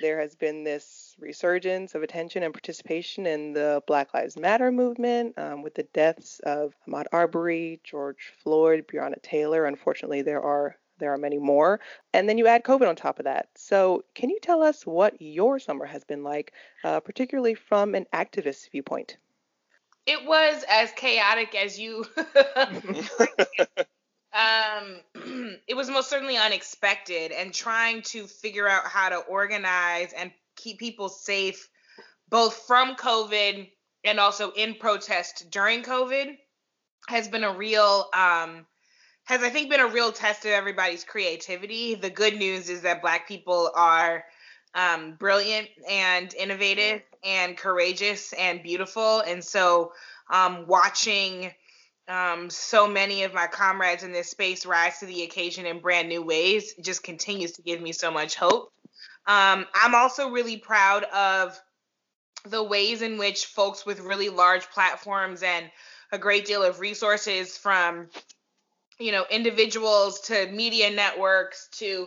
[0.00, 5.36] there has been this resurgence of attention and participation in the Black Lives Matter movement
[5.38, 9.64] um, with the deaths of Ahmaud Arbery, George Floyd, Breonna Taylor.
[9.64, 11.80] Unfortunately, there are there are many more.
[12.12, 13.48] And then you add COVID on top of that.
[13.56, 16.52] So, can you tell us what your summer has been like,
[16.84, 19.16] uh, particularly from an activist viewpoint?
[20.06, 22.04] It was as chaotic as you
[24.32, 25.00] Um,
[25.66, 30.78] it was most certainly unexpected, and trying to figure out how to organize and keep
[30.78, 31.68] people safe,
[32.28, 33.70] both from COVID
[34.04, 36.36] and also in protest during COVID,
[37.08, 38.66] has been a real um,
[39.28, 41.94] has I think been a real test of everybody's creativity.
[41.94, 44.24] The good news is that Black people are
[44.74, 49.92] um, brilliant and innovative and courageous and beautiful, and so
[50.30, 51.50] um, watching
[52.08, 56.08] um, so many of my comrades in this space rise to the occasion in brand
[56.08, 58.72] new ways just continues to give me so much hope.
[59.26, 61.60] Um, I'm also really proud of
[62.46, 65.70] the ways in which folks with really large platforms and
[66.12, 68.08] a great deal of resources from
[68.98, 72.06] you know individuals to media networks to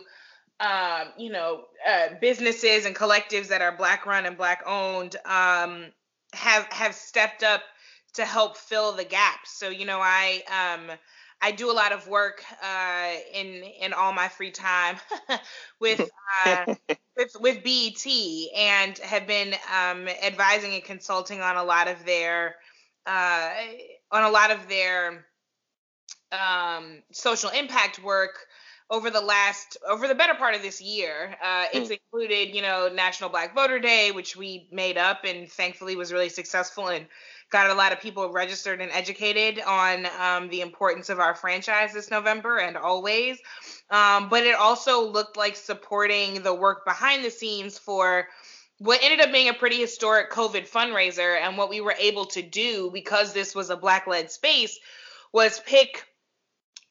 [0.60, 5.86] um, you know uh, businesses and collectives that are black run and black owned um,
[6.32, 7.62] have have stepped up
[8.14, 9.58] to help fill the gaps.
[9.58, 10.90] So you know, I um
[11.40, 14.96] I do a lot of work uh, in in all my free time
[15.80, 16.00] with
[16.46, 16.66] uh,
[17.16, 18.06] with with BET
[18.56, 22.56] and have been um, advising and consulting on a lot of their
[23.06, 23.50] uh,
[24.10, 25.26] on a lot of their
[26.32, 28.46] um, social impact work
[28.90, 31.34] over the last over the better part of this year.
[31.42, 31.98] Uh, it's mm.
[31.98, 36.28] included, you know, National Black Voter Day, which we made up and thankfully was really
[36.28, 37.06] successful and
[37.50, 41.92] got a lot of people registered and educated on um, the importance of our franchise
[41.92, 43.38] this November and always.
[43.90, 48.28] Um, but it also looked like supporting the work behind the scenes for
[48.78, 51.38] what ended up being a pretty historic COVID fundraiser.
[51.40, 54.78] And what we were able to do because this was a Black led space
[55.32, 56.04] was pick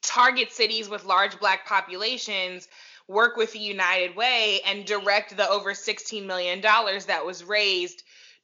[0.02, 2.68] target cities with large Black populations
[3.08, 8.02] work with the United Way and direct the over $16 million that was raised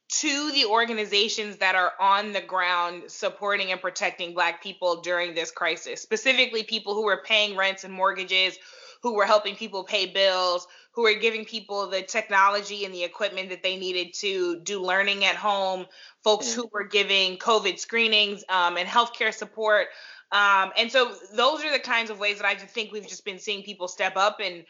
[0.09, 5.51] to the organizations that are on the ground supporting and protecting Black people during this
[5.51, 8.57] crisis, specifically people who were paying rents and mortgages,
[9.03, 13.49] who were helping people pay bills, who were giving people the technology and the equipment
[13.49, 15.85] that they needed to do learning at home,
[16.23, 19.87] folks who were giving COVID screenings um, and healthcare support.
[20.31, 23.39] Um, and so those are the kinds of ways that I think we've just been
[23.39, 24.39] seeing people step up.
[24.43, 24.63] And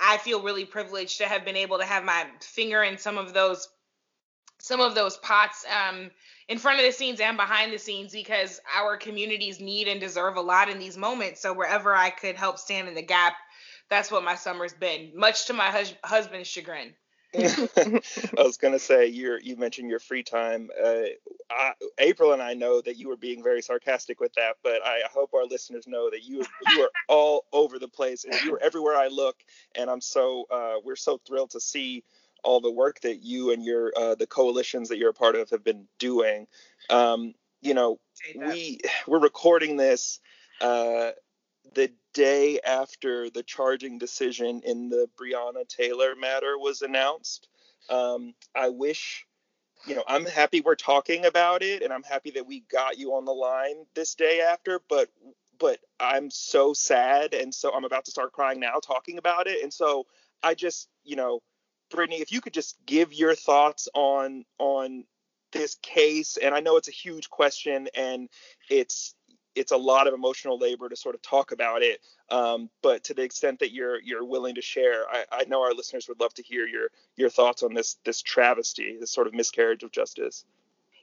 [0.00, 3.34] I feel really privileged to have been able to have my finger in some of
[3.34, 3.68] those
[4.60, 6.08] some of those pots um,
[6.48, 10.36] in front of the scenes and behind the scenes because our communities need and deserve
[10.36, 11.40] a lot in these moments.
[11.42, 13.34] So wherever I could help stand in the gap,
[13.90, 16.94] that's what my summer's been, much to my hus- husband's chagrin.
[17.34, 20.70] I was gonna say you you mentioned your free time.
[20.82, 21.04] Uh,
[21.50, 25.00] I, April and I know that you were being very sarcastic with that, but I
[25.12, 28.62] hope our listeners know that you you are all over the place and you are
[28.62, 29.36] everywhere I look.
[29.74, 32.04] And I'm so uh, we're so thrilled to see
[32.44, 35.50] all the work that you and your uh, the coalitions that you're a part of
[35.50, 36.46] have been doing.
[36.90, 37.98] Um, you know,
[38.48, 40.20] we we're recording this
[40.60, 41.12] uh,
[41.74, 47.48] the day after the charging decision in the Breonna Taylor matter was announced.
[47.88, 49.26] Um, I wish,
[49.86, 53.14] you know, I'm happy we're talking about it, and I'm happy that we got you
[53.14, 54.80] on the line this day after.
[54.88, 55.08] But
[55.58, 59.62] but I'm so sad, and so I'm about to start crying now talking about it,
[59.62, 60.06] and so
[60.42, 61.40] I just, you know
[61.92, 65.04] Brittany, if you could just give your thoughts on on
[65.52, 68.28] this case, and I know it's a huge question, and
[68.70, 69.14] it's
[69.54, 72.00] it's a lot of emotional labor to sort of talk about it.
[72.30, 75.74] Um, but to the extent that you're you're willing to share, I, I know our
[75.74, 79.34] listeners would love to hear your your thoughts on this this travesty, this sort of
[79.34, 80.44] miscarriage of justice.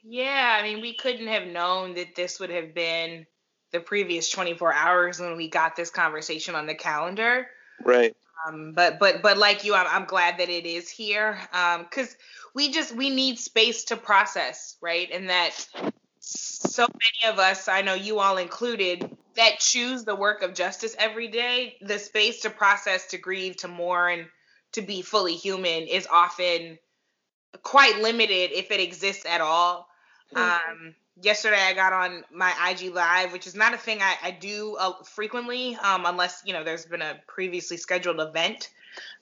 [0.02, 3.26] Yeah, I mean, we couldn't have known that this would have been
[3.70, 7.46] the previous 24 hours when we got this conversation on the calendar.
[7.84, 8.16] Right.
[8.46, 12.16] Um, but but but like you, I'm, I'm glad that it is here because um,
[12.54, 15.08] we just we need space to process, right?
[15.12, 15.66] And that
[16.20, 20.94] so many of us, I know you all included, that choose the work of justice
[20.98, 24.26] every day, the space to process, to grieve, to mourn,
[24.72, 26.78] to be fully human is often
[27.62, 29.88] quite limited if it exists at all.
[30.34, 30.70] Mm-hmm.
[30.70, 34.30] Um, yesterday I got on my IG live, which is not a thing I, I
[34.30, 38.70] do uh, frequently, um, unless you know there's been a previously scheduled event.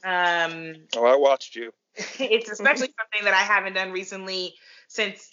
[0.04, 1.72] Um, oh, I watched you.
[2.18, 4.54] it's especially something that I haven't done recently
[4.86, 5.30] since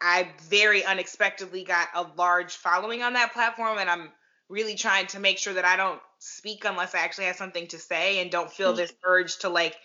[0.00, 4.10] I very unexpectedly got a large following on that platform, and I'm
[4.48, 7.78] really trying to make sure that I don't speak unless I actually have something to
[7.78, 9.76] say and don't feel this urge to like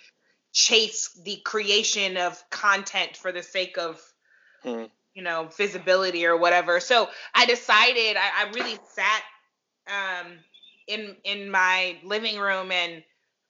[0.51, 4.01] chase the creation of content for the sake of
[4.63, 4.85] mm-hmm.
[5.13, 6.79] you know visibility or whatever.
[6.79, 9.23] So I decided I, I really sat
[9.87, 10.31] um,
[10.87, 13.03] in in my living room and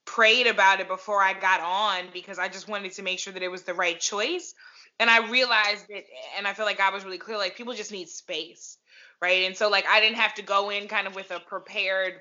[0.04, 3.42] prayed about it before I got on because I just wanted to make sure that
[3.42, 4.54] it was the right choice
[5.00, 7.36] and I realized it, and I feel like God was really clear.
[7.36, 8.78] Like people just need space,
[9.20, 9.44] right?
[9.44, 12.14] And so like I didn't have to go in kind of with a prepared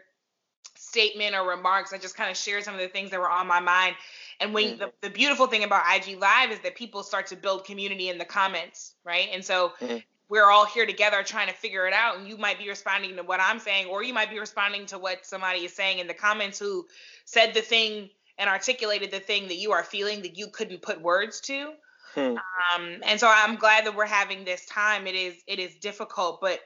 [0.76, 1.94] statement or remarks.
[1.94, 3.96] I just kind of shared some of the things that were on my mind.
[4.40, 4.80] And when mm-hmm.
[4.80, 8.18] the, the beautiful thing about IG Live is that people start to build community in
[8.18, 9.30] the comments, right?
[9.32, 9.98] And so mm-hmm.
[10.30, 12.18] we're all here together trying to figure it out.
[12.18, 14.98] And you might be responding to what I'm saying, or you might be responding to
[14.98, 16.86] what somebody is saying in the comments who
[17.26, 21.02] said the thing and articulated the thing that you are feeling that you couldn't put
[21.02, 21.74] words to.
[22.14, 22.36] Hmm.
[22.38, 25.08] Um, and so I'm glad that we're having this time.
[25.08, 26.60] It is it is difficult, but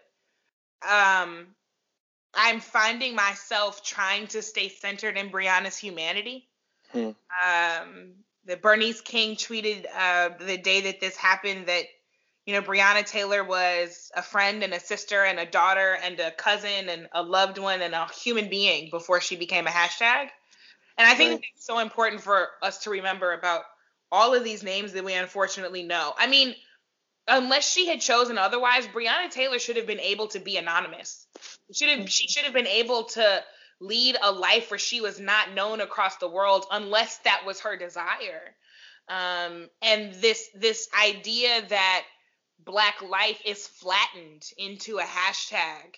[0.84, 1.48] um,
[2.34, 6.48] I'm finding myself trying to stay centered in Breonna's humanity.
[6.92, 7.12] Hmm.
[7.44, 8.14] Um,
[8.46, 11.84] the Bernice King tweeted uh, the day that this happened that
[12.46, 16.32] you know Breonna Taylor was a friend and a sister and a daughter and a
[16.32, 20.30] cousin and a loved one and a human being before she became a hashtag.
[20.98, 21.44] And I think right.
[21.56, 23.64] it's so important for us to remember about
[24.12, 26.14] all of these names that we unfortunately know.
[26.18, 26.56] I mean,
[27.28, 31.28] unless she had chosen otherwise, Breonna Taylor should have been able to be anonymous.
[31.72, 33.44] She should have she should have been able to
[33.80, 37.78] lead a life where she was not known across the world unless that was her
[37.78, 38.56] desire.
[39.10, 42.06] Um, and this this idea that
[42.60, 45.96] black life is flattened into a hashtag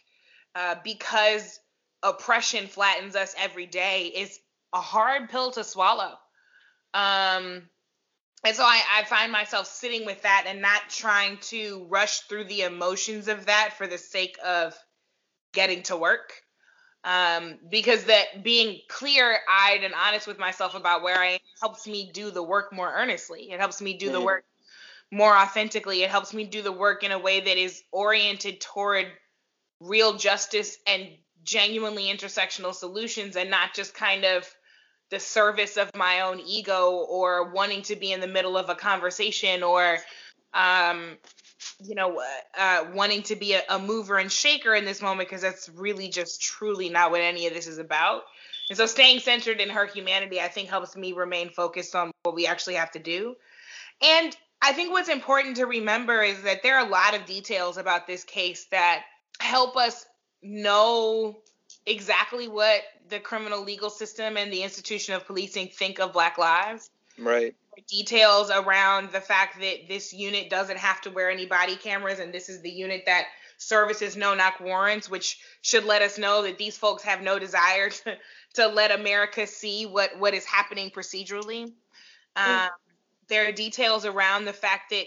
[0.55, 1.60] uh, because
[2.03, 4.39] oppression flattens us every day is
[4.74, 6.16] a hard pill to swallow.
[6.93, 7.64] Um,
[8.46, 12.46] and so I, I find myself sitting with that and not trying to rush through
[12.46, 14.78] the emotions of that for the sake of
[15.54, 16.34] getting to work.
[17.06, 22.12] Um, because that being clear-eyed and honest with myself about where i am helps me
[22.14, 23.52] do the work more earnestly.
[23.52, 24.16] It helps me do mm-hmm.
[24.16, 24.44] the work
[25.12, 26.04] more authentically.
[26.04, 29.08] It helps me do the work in a way that is oriented toward
[29.80, 31.08] real justice and
[31.44, 34.48] genuinely intersectional solutions and not just kind of
[35.10, 38.76] the service of my own ego or wanting to be in the middle of a
[38.76, 39.97] conversation or
[40.53, 41.18] um
[41.84, 42.22] you know
[42.57, 46.10] uh, wanting to be a, a mover and shaker in this moment because that's really
[46.10, 48.24] just truly not what any of this is about.
[48.70, 52.36] And so staying centered in her humanity i think helps me remain focused on what
[52.36, 53.36] we actually have to do.
[54.01, 57.78] And i think what's important to remember is that there are a lot of details
[57.78, 59.03] about this case that
[59.39, 60.05] help us
[60.41, 61.41] know
[61.90, 66.90] exactly what the criminal legal system and the institution of policing think of black lives.
[67.18, 67.56] Right.
[67.90, 72.34] Details around the fact that this unit doesn't have to wear any body cameras and
[72.34, 73.26] this is the unit that
[73.58, 77.90] services no knock warrants, which should let us know that these folks have no desire
[78.06, 78.18] to,
[78.54, 81.72] to let America see what, what is happening procedurally.
[82.38, 82.66] Mm.
[82.66, 82.70] Um,
[83.28, 85.06] there are details around the fact that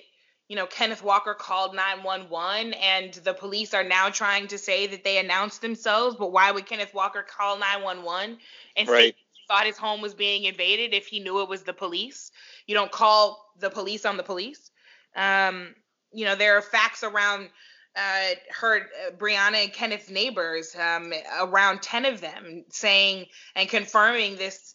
[0.53, 5.03] you know, Kenneth Walker called 911 and the police are now trying to say that
[5.03, 8.37] they announced themselves, but why would Kenneth Walker call 911
[8.77, 9.15] and right.
[9.15, 12.33] say he thought his home was being invaded if he knew it was the police?
[12.67, 14.71] You don't call the police on the police.
[15.17, 15.75] Um,
[16.13, 17.49] you know, there are facts around
[17.97, 23.25] uh, her, uh, Breonna and Kenneth's neighbors, um, around 10 of them, saying
[23.57, 24.75] and confirming this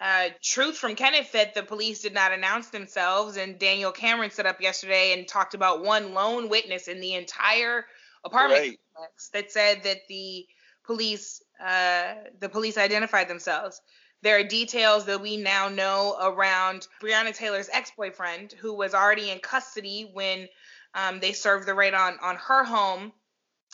[0.00, 4.46] uh, truth from Kenneth that the police did not announce themselves, and Daniel Cameron set
[4.46, 7.86] up yesterday and talked about one lone witness in the entire
[8.24, 8.78] apartment right.
[8.94, 10.46] complex that said that the
[10.84, 13.80] police uh, the police identified themselves.
[14.22, 19.38] There are details that we now know around Breonna Taylor's ex-boyfriend, who was already in
[19.38, 20.48] custody when
[20.94, 23.12] um, they served the raid on on her home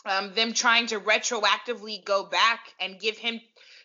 [0.05, 3.39] um, them trying to retroactively go back and give him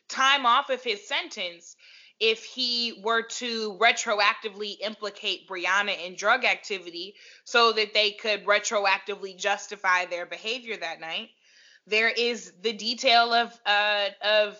[0.08, 1.76] time off of his sentence
[2.20, 7.14] if he were to retroactively implicate Breonna in drug activity
[7.44, 11.28] so that they could retroactively justify their behavior that night.
[11.86, 14.58] There is the detail of uh, of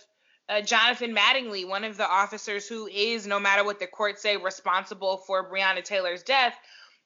[0.49, 4.37] uh, Jonathan Mattingly, one of the officers who is, no matter what the court say,
[4.37, 6.55] responsible for Breonna Taylor's death,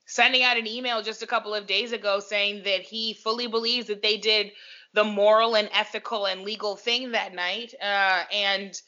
[0.06, 3.88] sending out an email just a couple of days ago saying that he fully believes
[3.88, 4.52] that they did
[4.94, 8.80] the moral and ethical and legal thing that night, uh, and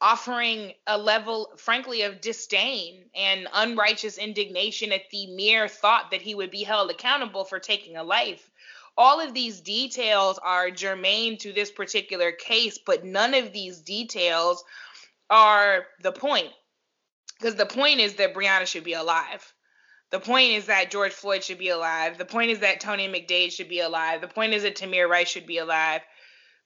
[0.00, 6.34] offering a level, frankly, of disdain and unrighteous indignation at the mere thought that he
[6.34, 8.50] would be held accountable for taking a life.
[8.96, 14.64] All of these details are germane to this particular case, but none of these details
[15.30, 16.48] are the point.
[17.38, 19.52] Because the point is that Breonna should be alive.
[20.10, 22.18] The point is that George Floyd should be alive.
[22.18, 24.20] The point is that Tony McDade should be alive.
[24.20, 26.00] The point is that Tamir Rice should be alive.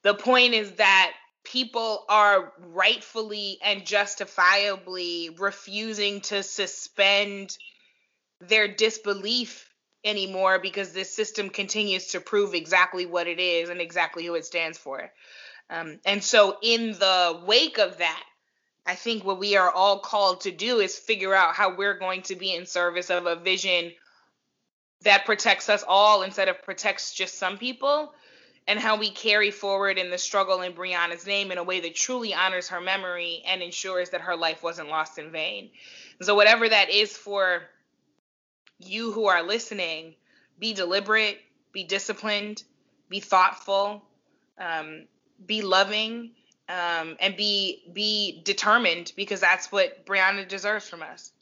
[0.03, 1.13] The point is that
[1.45, 7.57] people are rightfully and justifiably refusing to suspend
[8.41, 9.69] their disbelief
[10.05, 14.45] anymore because this system continues to prove exactly what it is and exactly who it
[14.45, 15.11] stands for.
[15.71, 18.25] Um, and so, in the wake of that,
[18.85, 22.23] I think what we are all called to do is figure out how we're going
[22.23, 23.93] to be in service of a vision
[25.03, 28.13] that protects us all instead of protects just some people
[28.67, 31.95] and how we carry forward in the struggle in Breonna's name in a way that
[31.95, 35.71] truly honors her memory and ensures that her life wasn't lost in vain.
[36.21, 37.63] so, whatever that is for
[38.79, 40.15] you who are listening,
[40.59, 41.41] be deliberate,
[41.73, 42.63] be disciplined,
[43.09, 44.03] be thoughtful,
[44.59, 45.07] um,
[45.45, 46.31] be loving,
[46.69, 51.33] um, and be be determined because that's what Breonna deserves from us.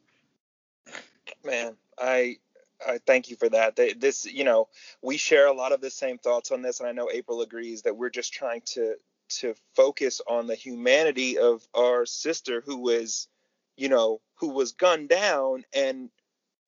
[1.45, 2.39] Man, I
[2.87, 3.77] I thank you for that.
[3.77, 4.69] This, you know,
[5.03, 7.83] we share a lot of the same thoughts on this, and I know April agrees
[7.83, 8.97] that we're just trying to
[9.31, 13.29] to focus on the humanity of our sister who was,
[13.77, 16.11] you know, who was gunned down and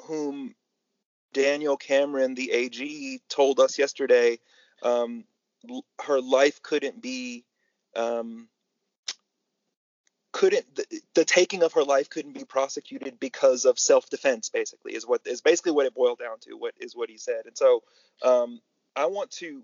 [0.02, 0.54] whom
[1.32, 4.38] Daniel Cameron, the AG, told us yesterday
[4.82, 5.24] um,
[6.02, 7.44] her life couldn't be
[7.96, 8.48] um,
[10.42, 15.06] couldn't the, the, taking of her life couldn't be prosecuted because of self-defense basically is
[15.06, 17.80] what is basically what it boiled down to what is what he said and so
[18.24, 18.60] um,
[18.96, 19.62] i want to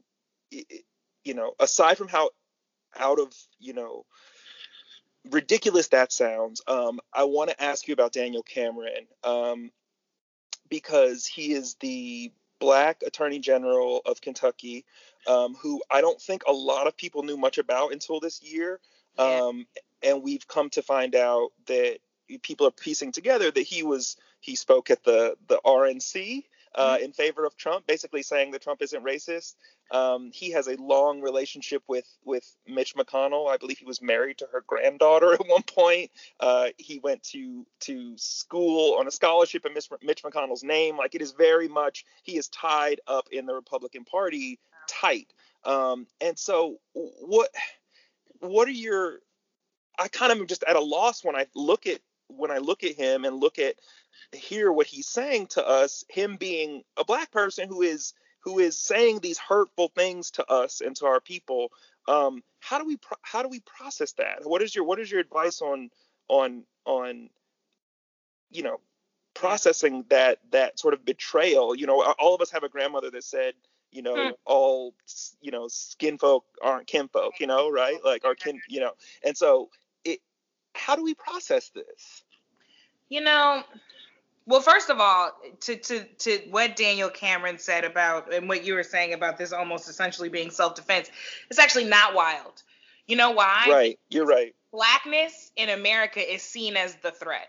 [1.25, 2.31] you know aside from how
[2.97, 4.07] out of you know
[5.33, 9.73] ridiculous that sounds um, i want to ask you about daniel cameron um,
[10.69, 14.85] because he is the black attorney general of kentucky
[15.27, 18.79] um, who i don't think a lot of people knew much about until this year
[19.19, 19.41] yeah.
[19.43, 19.67] Um,
[20.03, 21.99] and we've come to find out that
[22.43, 26.45] people are piecing together that he was he spoke at the the RNC
[26.75, 27.05] uh, mm-hmm.
[27.05, 29.55] in favor of Trump, basically saying that Trump isn't racist.
[29.91, 33.49] Um, he has a long relationship with with Mitch McConnell.
[33.49, 36.11] I believe he was married to her granddaughter at one point.
[36.39, 40.97] Uh, he went to to school on a scholarship in Mitch, Mitch McConnell's name.
[40.97, 45.33] Like it is very much he is tied up in the Republican Party tight.
[45.65, 47.51] Um, and so what
[48.41, 49.21] what are your
[49.99, 52.85] I kind of am just at a loss when I look at when I look
[52.85, 53.75] at him and look at
[54.33, 58.79] hear what he's saying to us, him being a black person who is who is
[58.79, 61.73] saying these hurtful things to us and to our people.
[62.07, 64.41] Um, how do we pro- how do we process that?
[64.45, 65.91] What is your what is your advice on
[66.29, 67.31] on on
[68.51, 68.81] you know
[69.35, 71.75] processing that that sort of betrayal?
[71.75, 73.55] You know, all of us have a grandmother that said,
[73.91, 74.31] you know, hmm.
[74.45, 74.95] all
[75.41, 77.99] you know, skin folk aren't kinfolk, you know, right?
[78.05, 78.93] Like our kin, you know,
[79.25, 79.71] and so
[80.79, 82.23] how do we process this?
[83.09, 83.63] You know,
[84.47, 88.75] well, first of all, to to to what Daniel Cameron said about and what you
[88.75, 91.11] were saying about this almost essentially being self-defense,
[91.51, 92.63] it's actually not wild.
[93.07, 93.67] You know why?
[93.69, 93.99] Right.
[94.09, 94.55] You're right.
[94.73, 97.49] Blackness in America is seen as the threat.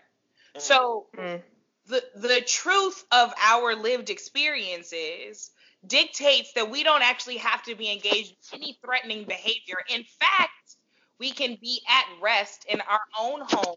[0.56, 0.60] Mm.
[0.60, 1.42] So mm.
[1.86, 5.50] the the truth of our lived experiences
[5.86, 9.78] dictates that we don't actually have to be engaged in any threatening behavior.
[9.88, 10.76] In fact,
[11.20, 13.76] we can be at rest in our own home,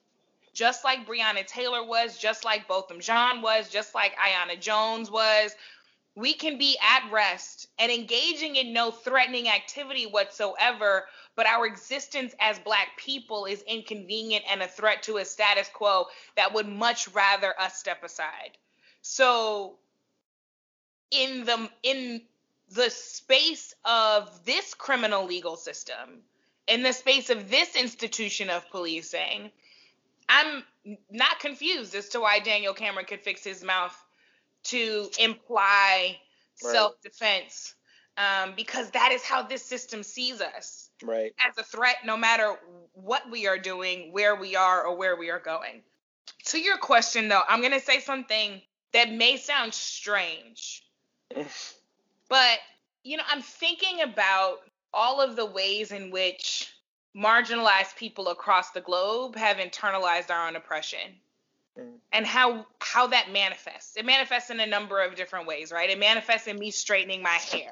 [0.54, 5.54] just like Breonna Taylor was, just like Botham Jean was, just like Aiyana Jones was.
[6.16, 12.34] We can be at rest and engaging in no threatening activity whatsoever, but our existence
[12.40, 16.06] as Black people is inconvenient and a threat to a status quo
[16.38, 18.52] that would much rather us step aside.
[19.02, 19.76] So,
[21.12, 22.22] in the in
[22.70, 26.22] the space of this criminal legal system,
[26.68, 29.52] in the space of this institution of policing,
[30.30, 30.64] I'm
[31.12, 33.96] not confused as to why Daniel Cameron could fix his mouth
[34.66, 36.18] to imply
[36.64, 36.74] right.
[36.74, 37.76] self defense.
[38.18, 42.56] um, because that is how this system sees us right as a threat no matter
[42.94, 45.82] what we are doing where we are or where we are going
[46.46, 48.62] to your question though i'm going to say something
[48.94, 50.84] that may sound strange
[52.30, 52.60] but
[53.04, 54.60] you know i'm thinking about
[54.94, 56.74] all of the ways in which
[57.16, 61.00] marginalized people across the globe have internalized our own oppression
[61.78, 61.94] mm.
[62.12, 63.98] and how how that manifests.
[63.98, 65.90] It manifests in a number of different ways right?
[65.90, 67.72] It manifests in me straightening my hair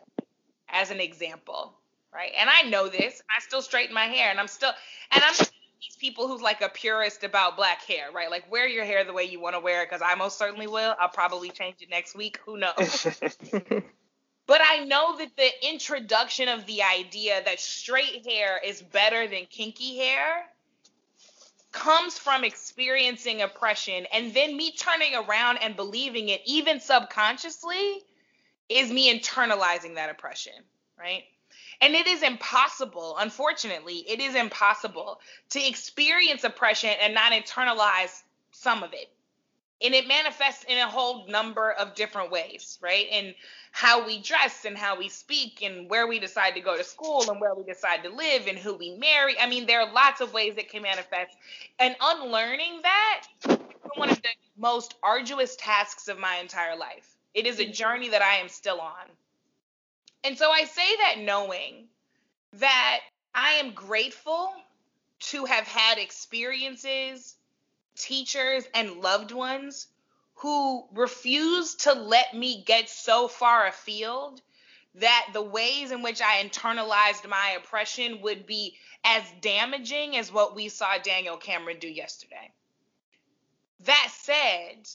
[0.70, 1.74] as an example
[2.14, 2.32] right?
[2.38, 3.22] And i know this.
[3.36, 4.72] I still straighten my hair and i'm still
[5.12, 5.34] and i'm
[5.82, 8.30] these people who's like a purist about black hair right?
[8.30, 10.68] Like wear your hair the way you want to wear it because i most certainly
[10.68, 10.96] will.
[11.00, 12.40] I'll probably change it next week.
[12.46, 13.08] Who knows
[14.52, 19.46] But I know that the introduction of the idea that straight hair is better than
[19.46, 20.46] kinky hair
[21.72, 28.04] comes from experiencing oppression and then me turning around and believing it even subconsciously
[28.68, 30.66] is me internalizing that oppression,
[31.00, 31.24] right?
[31.80, 35.22] And it is impossible, unfortunately, it is impossible
[35.52, 38.22] to experience oppression and not internalize
[38.52, 39.10] some of it.
[39.84, 43.08] And it manifests in a whole number of different ways, right?
[43.12, 43.34] And
[43.72, 47.30] how we dress and how we speak and where we decide to go to school
[47.32, 49.40] and where we decide to live and who we marry.
[49.40, 51.36] I mean, there are lots of ways it can manifest.
[51.80, 53.58] And unlearning that is
[53.96, 57.16] one of the most arduous tasks of my entire life.
[57.34, 59.08] It is a journey that I am still on.
[60.24, 61.86] And so I say that knowing
[62.54, 63.00] that
[63.34, 64.54] I am grateful
[65.22, 67.36] to have had experiences,
[67.96, 69.88] teachers, and loved ones
[70.36, 74.42] who refused to let me get so far afield
[74.96, 80.56] that the ways in which I internalized my oppression would be as damaging as what
[80.56, 82.52] we saw Daniel Cameron do yesterday.
[83.86, 84.88] That said,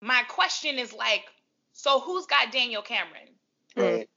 [0.00, 1.24] my question is like,
[1.72, 3.28] so who's got Daniel Cameron?
[3.76, 4.08] Right.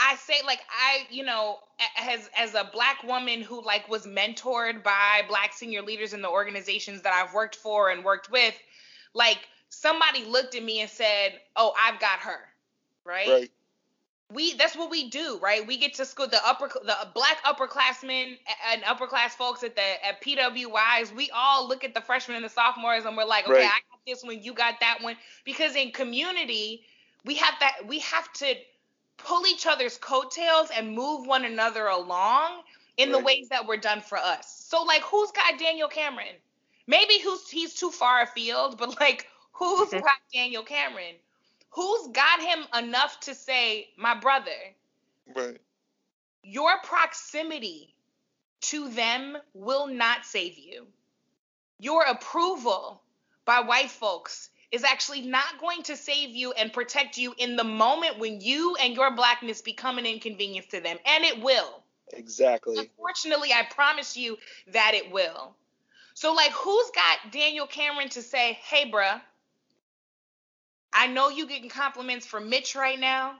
[0.00, 1.58] I say like I, you know,
[1.98, 6.28] as as a black woman who like was mentored by black senior leaders in the
[6.28, 8.54] organizations that I've worked for and worked with,
[9.14, 9.38] like
[9.68, 12.40] somebody looked at me and said, "Oh, I've got her."
[13.04, 13.28] Right?
[13.28, 13.50] Right.
[14.32, 15.66] We that's what we do, right?
[15.66, 18.38] We get to school the upper the black upperclassmen
[18.72, 21.14] and upper class folks at the at PWIs.
[21.14, 23.64] We all look at the freshmen and the sophomores and we're like, "Okay, right.
[23.64, 26.84] I got this one, you got that one." Because in community,
[27.24, 28.54] we have that we have to
[29.24, 32.62] pull each other's coattails and move one another along
[32.96, 33.18] in right.
[33.18, 34.66] the ways that were done for us.
[34.68, 36.36] So like who's got Daniel Cameron?
[36.86, 41.14] Maybe who's he's too far afield, but like who's got Daniel Cameron?
[41.70, 44.50] Who's got him enough to say, my brother?
[45.36, 45.58] Right.
[46.42, 47.94] Your proximity
[48.62, 50.86] to them will not save you.
[51.78, 53.02] Your approval
[53.44, 57.64] by white folks is actually not going to save you and protect you in the
[57.64, 60.96] moment when you and your blackness become an inconvenience to them.
[61.04, 61.82] And it will.
[62.12, 62.78] Exactly.
[62.78, 64.38] Unfortunately, I promise you
[64.72, 65.54] that it will.
[66.14, 69.20] So, like, who's got Daniel Cameron to say, hey, bruh,
[70.92, 73.36] I know you getting compliments from Mitch right now.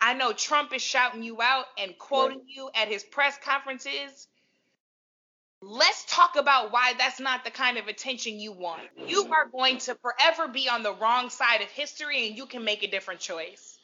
[0.00, 2.46] I know Trump is shouting you out and quoting right.
[2.48, 4.28] you at his press conferences.
[5.62, 8.82] Let's talk about why that's not the kind of attention you want.
[9.06, 12.64] You are going to forever be on the wrong side of history and you can
[12.64, 13.78] make a different choice.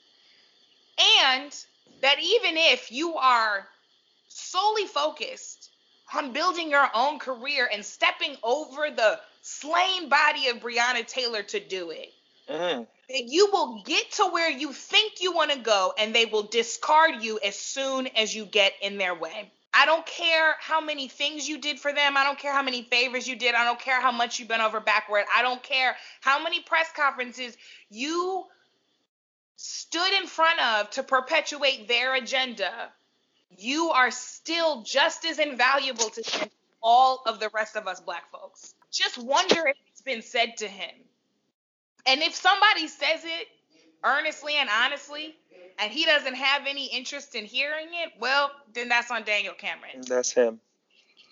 [1.20, 1.54] And
[2.00, 3.66] that even if you are
[4.28, 5.70] solely focused
[6.14, 11.60] on building your own career and stepping over the slain body of Breonna Taylor to
[11.60, 12.12] do it.
[12.48, 12.82] Mm-hmm.
[13.08, 17.22] You will get to where you think you want to go, and they will discard
[17.22, 19.50] you as soon as you get in their way.
[19.76, 22.16] I don't care how many things you did for them.
[22.16, 23.54] I don't care how many favors you did.
[23.54, 25.24] I don't care how much you bent over backward.
[25.34, 27.56] I don't care how many press conferences
[27.90, 28.44] you
[29.56, 32.70] stood in front of to perpetuate their agenda
[33.50, 36.50] you are still just as invaluable to
[36.82, 38.74] all of the rest of us black folks.
[38.90, 40.94] Just wonder if it's been said to him.
[42.06, 43.48] And if somebody says it
[44.04, 45.36] earnestly and honestly,
[45.78, 50.02] and he doesn't have any interest in hearing it, well, then that's on Daniel Cameron.
[50.06, 50.60] That's him.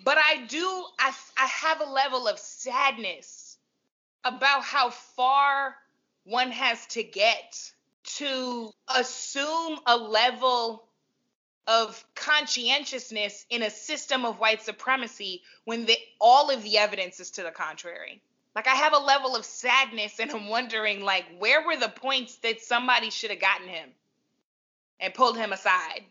[0.04, 3.56] But I do, I, I have a level of sadness
[4.24, 5.76] about how far
[6.24, 7.70] one has to get
[8.04, 10.84] to assume a level
[11.66, 17.30] of conscientiousness in a system of white supremacy when the, all of the evidence is
[17.32, 18.20] to the contrary.
[18.54, 22.36] Like I have a level of sadness and I'm wondering like where were the points
[22.36, 23.88] that somebody should have gotten him
[25.00, 26.04] and pulled him aside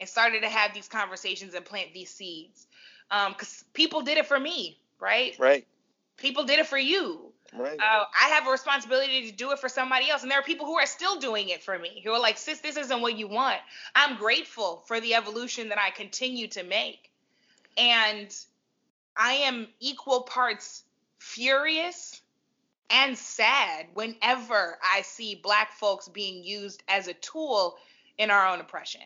[0.00, 2.66] and started to have these conversations and plant these seeds.
[3.10, 5.38] Um cuz people did it for me, right?
[5.38, 5.66] Right.
[6.16, 7.32] People did it for you.
[7.56, 7.78] Right.
[7.80, 10.22] Uh, I have a responsibility to do it for somebody else.
[10.22, 12.60] And there are people who are still doing it for me who are like, sis,
[12.60, 13.60] this isn't what you want.
[13.94, 17.10] I'm grateful for the evolution that I continue to make.
[17.76, 18.34] And
[19.16, 20.82] I am equal parts
[21.34, 22.22] furious
[22.90, 27.76] and sad whenever I see black folks being used as a tool
[28.18, 29.02] in our own oppression.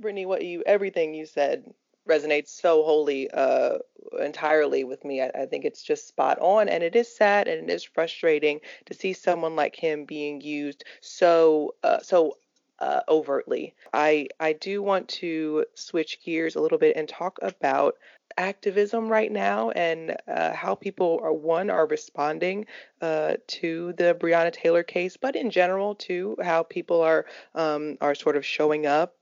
[0.00, 1.72] Brittany, what you everything you said
[2.08, 3.78] resonates so wholly uh,
[4.20, 5.22] entirely with me.
[5.22, 8.60] I, I, think it's just spot on, and it is sad and it is frustrating
[8.86, 12.36] to see someone like him being used so uh, so
[12.80, 13.74] uh, overtly.
[13.92, 17.94] I I do want to switch gears a little bit and talk about
[18.36, 22.66] activism right now and uh, how people are one are responding
[23.00, 28.14] uh, to the Breonna Taylor case, but in general too how people are um, are
[28.14, 29.16] sort of showing up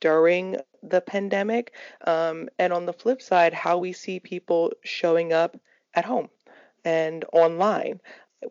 [0.00, 1.72] during the pandemic,
[2.06, 5.56] um, and on the flip side, how we see people showing up
[5.94, 6.28] at home
[6.84, 8.00] and online.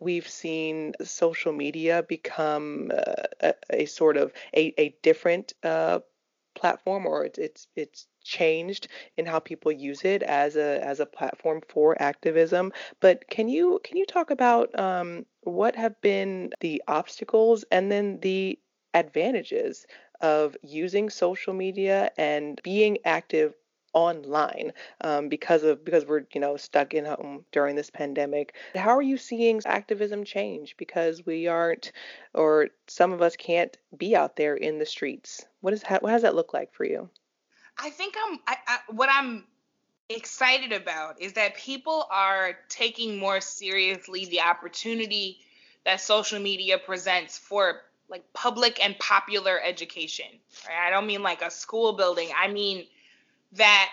[0.00, 6.00] We've seen social media become uh, a, a, sort of a, a different uh,
[6.54, 11.06] platform, or it's it's it's changed in how people use it as a as a
[11.06, 12.72] platform for activism.
[13.00, 18.20] But can you can you talk about um, what have been the obstacles and then
[18.20, 18.58] the
[18.94, 19.86] advantages
[20.20, 23.54] of using social media and being active
[23.96, 28.90] online um, because of because we're you know stuck in home during this pandemic how
[28.90, 31.92] are you seeing activism change because we aren't
[32.34, 36.22] or some of us can't be out there in the streets what is what does
[36.22, 37.08] that look like for you
[37.78, 39.44] i think i'm I, I, what i'm
[40.08, 45.38] excited about is that people are taking more seriously the opportunity
[45.84, 50.26] that social media presents for like public and popular education.
[50.66, 50.86] Right?
[50.86, 52.28] I don't mean like a school building.
[52.36, 52.86] I mean
[53.52, 53.90] that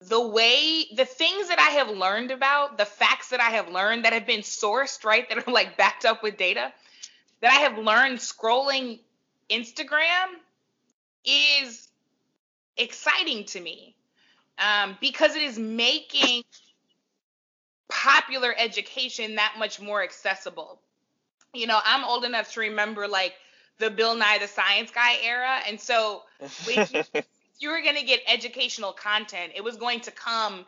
[0.00, 4.04] the way the things that I have learned about, the facts that I have learned
[4.04, 6.72] that have been sourced, right, that are like backed up with data,
[7.40, 9.00] that I have learned scrolling
[9.48, 10.26] Instagram
[11.24, 11.88] is
[12.76, 13.94] exciting to me
[14.58, 16.42] um, because it is making
[17.88, 20.80] popular education that much more accessible
[21.56, 23.34] you know, I'm old enough to remember like
[23.78, 25.58] the Bill Nye the Science Guy era.
[25.66, 26.22] And so
[26.66, 27.22] when you,
[27.58, 30.66] you were going to get educational content, it was going to come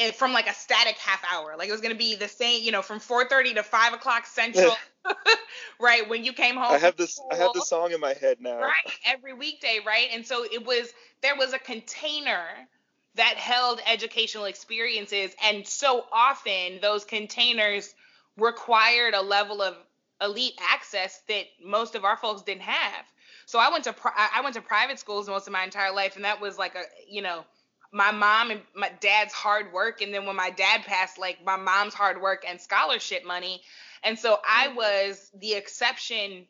[0.00, 1.56] Eh, from like a static half hour.
[1.58, 4.26] Like it was going to be the same, you know, from 4:30 to 5 o'clock
[4.26, 4.74] central,
[5.80, 6.08] right?
[6.08, 6.72] When you came home.
[6.72, 7.16] I have this.
[7.16, 8.60] School, I have the song in my head now.
[8.60, 10.08] Right, every weekday, right?
[10.12, 10.90] And so it was.
[11.22, 12.44] There was a container
[13.16, 17.94] that held educational experiences, and so often those containers
[18.38, 19.76] required a level of
[20.22, 23.04] elite access that most of our folks didn't have.
[23.44, 26.24] So I went to I went to private schools most of my entire life, and
[26.24, 27.44] that was like a you know
[27.92, 31.56] my mom and my dad's hard work, and then when my dad passed, like my
[31.56, 33.62] mom's hard work and scholarship money,
[34.04, 34.76] and so I mm-hmm.
[34.76, 36.46] was the exception.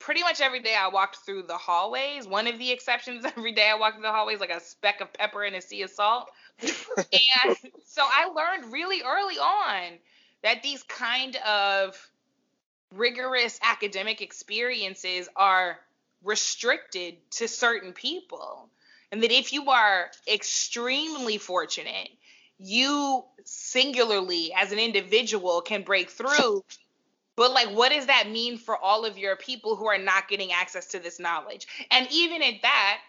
[0.00, 2.26] Pretty much every day I walked through the hallways.
[2.26, 5.12] One of the exceptions every day I walked through the hallways like a speck of
[5.12, 6.30] pepper in a sea of salt.
[6.60, 7.56] and
[7.86, 9.98] so I learned really early on
[10.42, 12.10] that these kind of
[12.92, 15.78] rigorous academic experiences are
[16.22, 18.68] restricted to certain people.
[19.12, 22.08] And that if you are extremely fortunate,
[22.58, 26.64] you singularly as an individual can break through.
[27.36, 30.52] But like, what does that mean for all of your people who are not getting
[30.52, 31.66] access to this knowledge?
[31.90, 33.00] And even at that,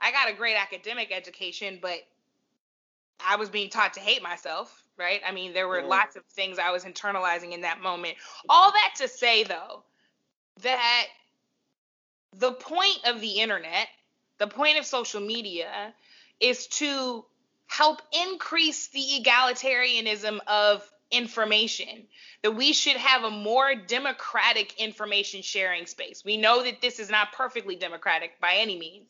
[0.00, 1.98] I got a great academic education, but
[3.24, 5.20] I was being taught to hate myself right?
[5.26, 8.16] I mean, there were lots of things I was internalizing in that moment.
[8.48, 9.82] All that to say, though,
[10.62, 11.06] that
[12.36, 13.88] the point of the internet,
[14.38, 15.94] the point of social media,
[16.40, 17.24] is to
[17.66, 22.06] help increase the egalitarianism of information
[22.42, 27.10] that we should have a more democratic information sharing space we know that this is
[27.10, 29.06] not perfectly democratic by any means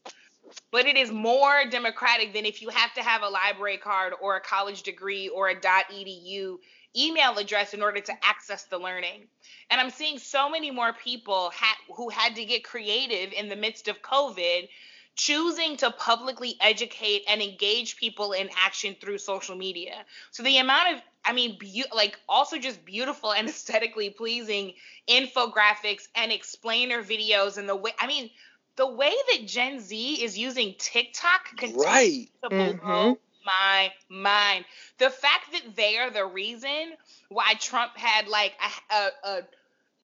[0.71, 4.37] but it is more democratic than if you have to have a library card or
[4.37, 6.59] a college degree or a .edu
[6.97, 9.25] email address in order to access the learning.
[9.71, 13.57] And I'm seeing so many more people ha- who had to get creative in the
[13.57, 14.69] midst of COVID
[15.15, 20.05] choosing to publicly educate and engage people in action through social media.
[20.31, 24.75] So the amount of I mean, be- like also just beautiful and aesthetically pleasing
[25.09, 28.31] infographics and explainer videos and the way I mean,
[28.77, 31.41] the way that Gen Z is using TikTok
[31.75, 32.29] right.
[32.43, 33.13] to blow mm-hmm.
[33.45, 34.65] my mind.
[34.99, 36.95] The fact that they are the reason
[37.29, 38.55] why Trump had like
[38.91, 39.43] a, a, a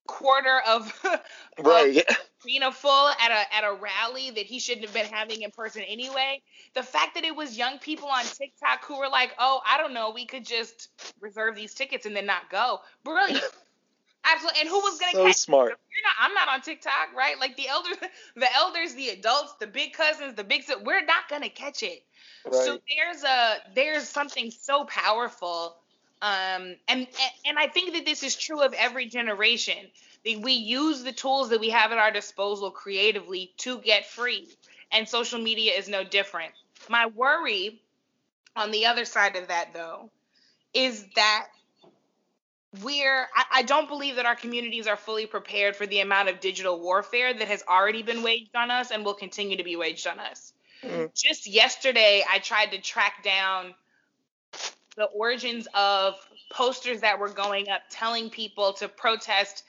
[0.08, 0.92] quarter of
[1.62, 2.04] right
[2.44, 5.82] arena full at a at a rally that he shouldn't have been having in person
[5.82, 6.42] anyway.
[6.74, 9.94] The fact that it was young people on TikTok who were like, "Oh, I don't
[9.94, 10.88] know, we could just
[11.20, 13.44] reserve these tickets and then not go." Brilliant.
[14.24, 14.60] Absolutely.
[14.60, 15.68] And who was gonna so catch smart.
[15.68, 16.14] You're not.
[16.20, 17.38] I'm not on TikTok, right?
[17.38, 17.96] Like the elders,
[18.36, 20.64] the elders, the adults, the big cousins, the big.
[20.84, 22.02] We're not gonna catch it.
[22.44, 22.54] Right.
[22.54, 25.76] So there's a there's something so powerful
[26.20, 27.06] um, and,
[27.46, 29.76] and I think that this is true of every generation.
[30.24, 34.48] That we use the tools that we have at our disposal creatively to get free,
[34.90, 36.52] and social media is no different.
[36.88, 37.80] My worry
[38.56, 40.10] on the other side of that, though,
[40.74, 41.48] is that
[42.82, 46.40] we're I, I, don't believe that our communities are fully prepared for the amount of
[46.40, 50.06] digital warfare that has already been waged on us and will continue to be waged
[50.06, 50.52] on us.
[50.82, 51.06] Mm-hmm.
[51.14, 53.74] Just yesterday, I tried to track down
[54.98, 56.16] the origins of
[56.50, 59.62] posters that were going up telling people to protest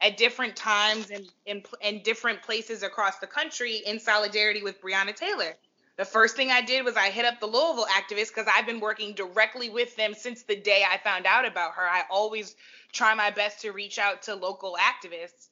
[0.00, 4.80] at different times and in, in, in, different places across the country in solidarity with
[4.80, 5.54] Breonna Taylor.
[5.96, 8.80] The first thing I did was I hit up the Louisville activists because I've been
[8.80, 11.88] working directly with them since the day I found out about her.
[11.88, 12.54] I always
[12.92, 15.48] try my best to reach out to local activists.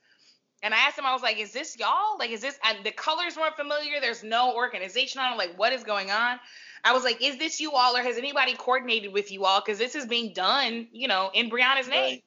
[0.62, 2.18] And I asked them, I was like, is this y'all?
[2.18, 4.00] Like, is this, and the colors weren't familiar.
[4.00, 5.36] There's no organization on it.
[5.36, 6.38] Like, what is going on?
[6.84, 9.60] I was like, is this you all or has anybody coordinated with you all?
[9.60, 12.14] Because this is being done, you know, in Breonna's name.
[12.14, 12.24] Right.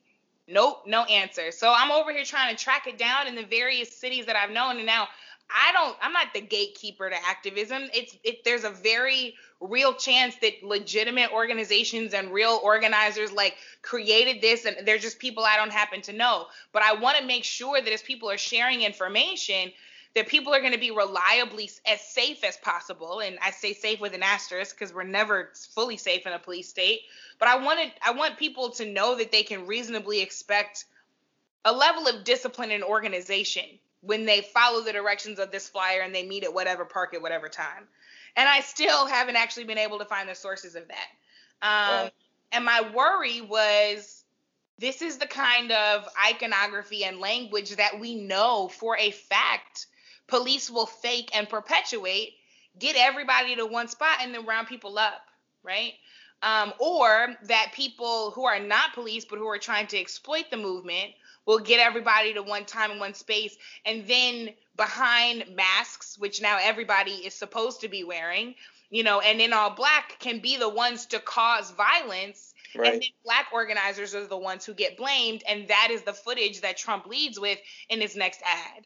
[0.47, 1.51] Nope, no answer.
[1.51, 4.49] So I'm over here trying to track it down in the various cities that I've
[4.49, 4.77] known.
[4.77, 5.07] And now
[5.49, 7.83] I don't, I'm not the gatekeeper to activism.
[7.93, 14.41] It's, it, there's a very real chance that legitimate organizations and real organizers like created
[14.41, 16.47] this and they're just people I don't happen to know.
[16.71, 19.71] But I want to make sure that as people are sharing information,
[20.17, 23.99] that people are going to be reliably as safe as possible and i say safe
[23.99, 27.01] with an asterisk because we're never fully safe in a police state
[27.39, 30.85] but i wanted i want people to know that they can reasonably expect
[31.65, 33.65] a level of discipline and organization
[34.01, 37.21] when they follow the directions of this flyer and they meet at whatever park at
[37.21, 37.83] whatever time.
[38.35, 42.03] And i still haven't actually been able to find the sources of that.
[42.05, 42.09] Um,
[42.51, 44.23] and my worry was
[44.79, 49.87] this is the kind of iconography and language that we know for a fact
[50.27, 52.33] police will fake and perpetuate,
[52.79, 55.21] get everybody to one spot and then round people up,
[55.63, 55.93] right?
[56.43, 60.57] Um, or that people who are not police but who are trying to exploit the
[60.57, 61.13] movement
[61.47, 66.59] will get everybody to one time in one space and then behind masks which now
[66.61, 68.53] everybody is supposed to be wearing
[68.91, 72.93] you know and in all black can be the ones to cause violence right.
[72.93, 76.61] and then black organizers are the ones who get blamed and that is the footage
[76.61, 77.57] that trump leads with
[77.89, 78.85] in his next ad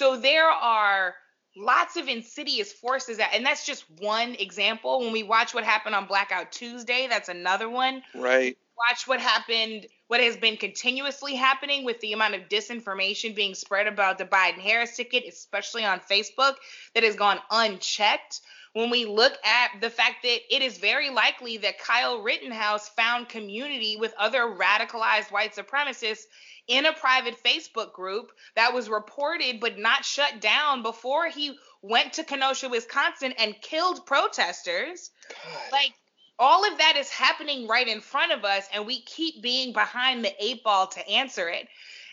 [0.00, 1.14] so there are
[1.54, 5.00] lots of insidious forces that, and that's just one example.
[5.00, 8.02] When we watch what happened on Blackout Tuesday, that's another one.
[8.14, 8.56] Right.
[8.88, 13.86] Watch what happened, what has been continuously happening with the amount of disinformation being spread
[13.86, 16.54] about the Biden Harris ticket, especially on Facebook,
[16.94, 18.40] that has gone unchecked
[18.72, 23.28] when we look at the fact that it is very likely that Kyle Rittenhouse found
[23.28, 26.24] community with other radicalized white supremacists
[26.68, 32.12] in a private Facebook group that was reported but not shut down before he went
[32.12, 35.10] to Kenosha, Wisconsin and killed protesters.
[35.28, 35.72] God.
[35.72, 35.92] Like
[36.38, 40.24] all of that is happening right in front of us and we keep being behind
[40.24, 41.66] the eight ball to answer it.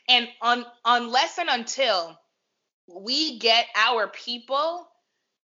[0.09, 2.17] And un- unless and until
[2.87, 4.87] we get our people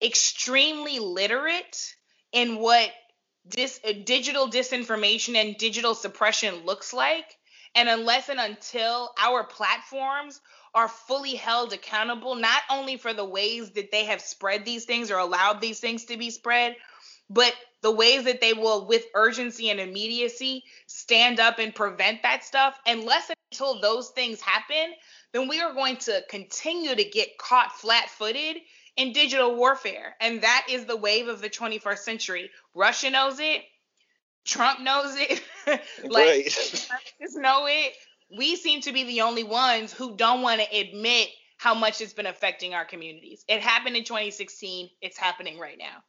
[0.02, 1.94] extremely literate
[2.32, 2.90] in what
[3.48, 7.36] dis- uh, digital disinformation and digital suppression looks like,
[7.74, 10.40] and unless and until our platforms
[10.74, 15.10] are fully held accountable, not only for the ways that they have spread these things
[15.10, 16.76] or allowed these things to be spread,
[17.28, 22.44] but the ways that they will, with urgency and immediacy, stand up and prevent that
[22.44, 24.94] stuff, unless and until those things happen,
[25.32, 28.56] then we are going to continue to get caught flat footed
[28.96, 30.14] in digital warfare.
[30.20, 32.50] And that is the wave of the 21st century.
[32.74, 33.62] Russia knows it.
[34.44, 35.42] Trump knows it.
[36.04, 36.90] like just
[37.36, 37.92] know it.
[38.36, 41.28] We seem to be the only ones who don't want to admit
[41.58, 43.44] how much it's been affecting our communities.
[43.46, 44.90] It happened in 2016.
[45.00, 46.02] It's happening right now.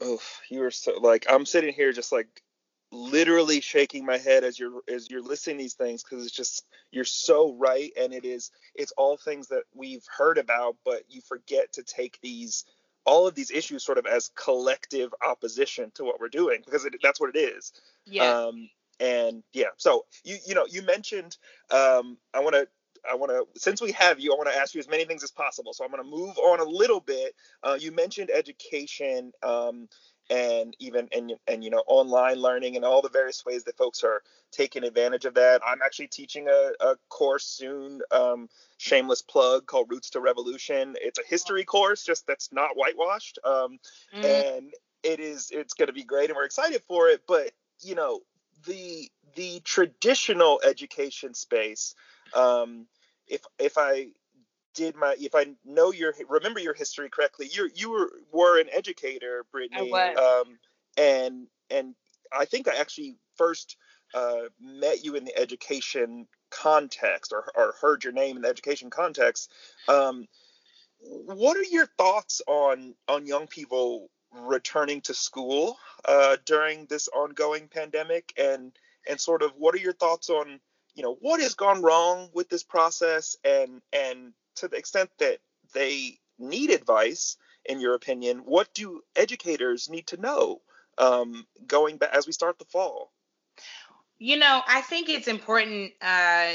[0.00, 2.42] Oh, you were so like I'm sitting here just like
[2.96, 7.04] literally shaking my head as you're as you're listening these things because it's just you're
[7.04, 11.72] so right and it is it's all things that we've heard about but you forget
[11.72, 12.64] to take these
[13.06, 16.94] all of these issues sort of as collective opposition to what we're doing because it,
[17.02, 17.72] that's what it is.
[18.04, 18.24] Yeah.
[18.24, 18.68] Um,
[18.98, 21.36] and yeah, so you you know you mentioned
[21.70, 22.66] um, I want to
[23.08, 25.22] I want to since we have you I want to ask you as many things
[25.22, 25.72] as possible.
[25.72, 27.34] So I'm going to move on a little bit.
[27.62, 29.32] Uh, you mentioned education.
[29.42, 29.88] Um,
[30.30, 34.02] and even and and you know online learning and all the various ways that folks
[34.02, 35.62] are taking advantage of that.
[35.66, 38.48] I'm actually teaching a, a course soon, um,
[38.78, 40.94] shameless plug called Roots to Revolution.
[41.00, 43.78] It's a history course, just that's not whitewashed, um,
[44.14, 44.56] mm.
[44.56, 44.72] and
[45.02, 47.22] it is it's going to be great, and we're excited for it.
[47.26, 48.20] But you know
[48.66, 51.94] the the traditional education space.
[52.34, 52.86] Um,
[53.28, 54.08] if if I
[54.76, 58.68] did my if I know your remember your history correctly, you you were were an
[58.72, 59.88] educator, Brittany.
[59.88, 60.58] I Um,
[60.96, 61.94] and and
[62.32, 63.76] I think I actually first
[64.14, 68.90] uh, met you in the education context or, or heard your name in the education
[68.90, 69.50] context.
[69.88, 70.26] Um,
[71.00, 77.68] what are your thoughts on on young people returning to school uh, during this ongoing
[77.68, 78.72] pandemic and
[79.08, 80.60] and sort of what are your thoughts on
[80.94, 85.38] you know what has gone wrong with this process and and to the extent that
[85.74, 90.60] they need advice, in your opinion, what do educators need to know
[90.98, 93.12] um, going back as we start the fall?
[94.18, 96.50] You know, I think it's important uh,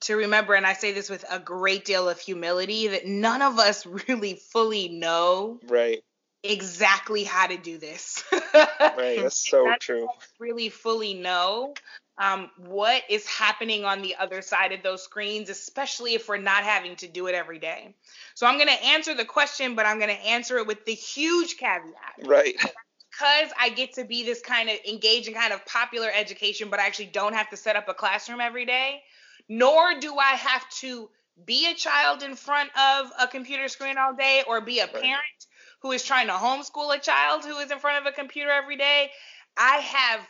[0.00, 3.58] to remember, and I say this with a great deal of humility, that none of
[3.58, 6.02] us really fully know right
[6.42, 8.24] exactly how to do this.
[8.32, 10.08] right, that's so true.
[10.40, 11.74] Really fully know
[12.22, 16.62] um, what is happening on the other side of those screens, especially if we're not
[16.62, 17.96] having to do it every day.
[18.34, 20.94] So I'm going to answer the question, but I'm going to answer it with the
[20.94, 22.24] huge caveat.
[22.24, 22.54] Right.
[22.56, 26.86] Because I get to be this kind of engaging kind of popular education, but I
[26.86, 29.02] actually don't have to set up a classroom every day,
[29.48, 31.10] nor do I have to
[31.44, 34.92] be a child in front of a computer screen all day or be a right.
[34.92, 35.46] parent
[35.80, 38.76] who is trying to homeschool a child who is in front of a computer every
[38.76, 39.10] day.
[39.56, 40.20] I have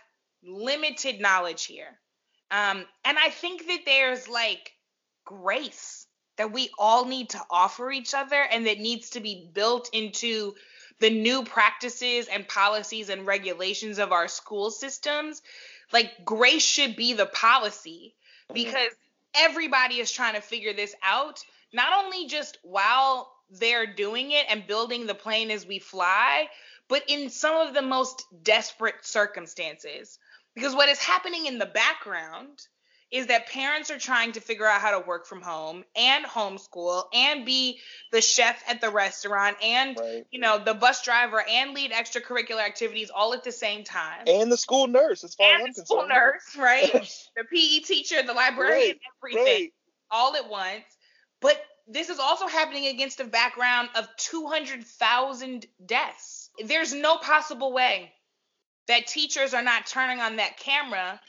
[0.45, 1.99] limited knowledge here.
[2.51, 4.73] Um, and I think that there's like
[5.25, 9.91] grace that we all need to offer each other and that needs to be built
[9.93, 10.55] into
[11.01, 15.43] the new practices and policies and regulations of our school systems.
[15.93, 18.15] Like, grace should be the policy
[18.45, 18.55] mm-hmm.
[18.55, 18.93] because
[19.35, 21.41] everybody is trying to figure this out,
[21.73, 26.49] not only just while they're doing it and building the plane as we fly,
[26.89, 30.19] but in some of the most desperate circumstances.
[30.55, 32.67] Because what is happening in the background
[33.13, 37.05] is that parents are trying to figure out how to work from home and homeschool
[37.13, 37.79] and be
[38.11, 40.25] the chef at the restaurant and right.
[40.31, 44.51] you know the bus driver and lead extracurricular activities all at the same time and
[44.51, 46.91] the school nurse as far and as the school nurse right
[47.37, 49.01] the pe teacher the librarian right.
[49.19, 49.73] everything right.
[50.11, 50.85] all at once
[51.41, 58.11] but this is also happening against a background of 200,000 deaths there's no possible way
[58.89, 61.21] that teachers are not turning on that camera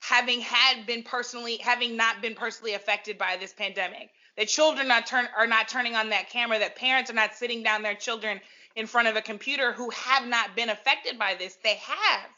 [0.00, 4.10] having had been personally having not been personally affected by this pandemic.
[4.36, 7.62] That children not turn are not turning on that camera that parents are not sitting
[7.62, 8.40] down their children
[8.76, 11.56] in front of a computer who have not been affected by this.
[11.62, 12.30] They have.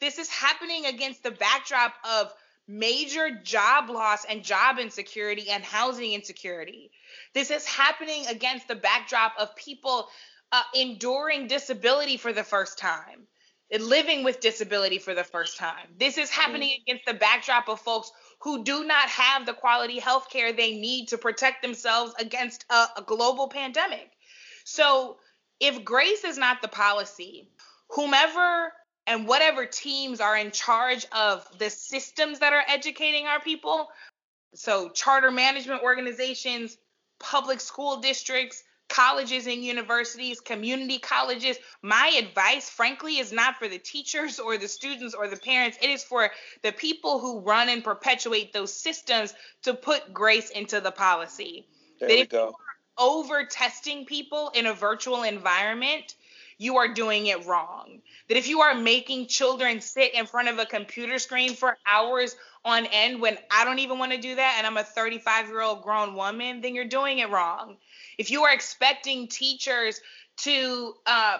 [0.00, 2.32] This is happening against the backdrop of
[2.68, 6.90] major job loss and job insecurity and housing insecurity.
[7.32, 10.08] This is happening against the backdrop of people
[10.52, 13.26] uh, enduring disability for the first time
[13.78, 15.88] living with disability for the first time.
[15.98, 16.82] This is happening mm.
[16.82, 21.08] against the backdrop of folks who do not have the quality health care they need
[21.08, 24.10] to protect themselves against a, a global pandemic.
[24.64, 25.16] So,
[25.60, 27.48] if grace is not the policy,
[27.90, 28.72] whomever
[29.06, 33.88] and whatever teams are in charge of the systems that are educating our people,
[34.54, 36.76] so charter management organizations,
[37.18, 41.56] public school districts, colleges and universities, community colleges.
[41.82, 45.78] My advice, frankly, is not for the teachers or the students or the parents.
[45.82, 46.30] It is for
[46.62, 51.66] the people who run and perpetuate those systems to put grace into the policy.
[52.00, 52.54] There that we go.
[52.98, 56.14] over testing people in a virtual environment,
[56.58, 58.00] you are doing it wrong.
[58.28, 62.36] That if you are making children sit in front of a computer screen for hours
[62.64, 65.60] on end when I don't even want to do that and I'm a 35 year
[65.60, 67.76] old grown woman, then you're doing it wrong.
[68.18, 70.00] If you are expecting teachers
[70.38, 71.38] to uh,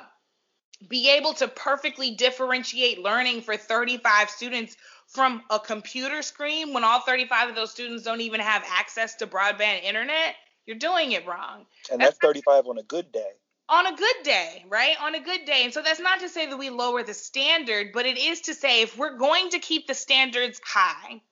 [0.89, 7.01] be able to perfectly differentiate learning for 35 students from a computer screen when all
[7.01, 10.35] 35 of those students don't even have access to broadband internet,
[10.67, 11.67] you're doing it wrong.
[11.91, 13.31] And that's, that's 35 on a good day.
[13.69, 14.97] On a good day, right?
[15.01, 15.65] On a good day.
[15.65, 18.55] And so that's not to say that we lower the standard, but it is to
[18.55, 21.23] say if we're going to keep the standards high,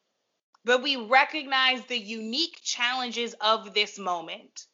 [0.64, 4.66] but we recognize the unique challenges of this moment,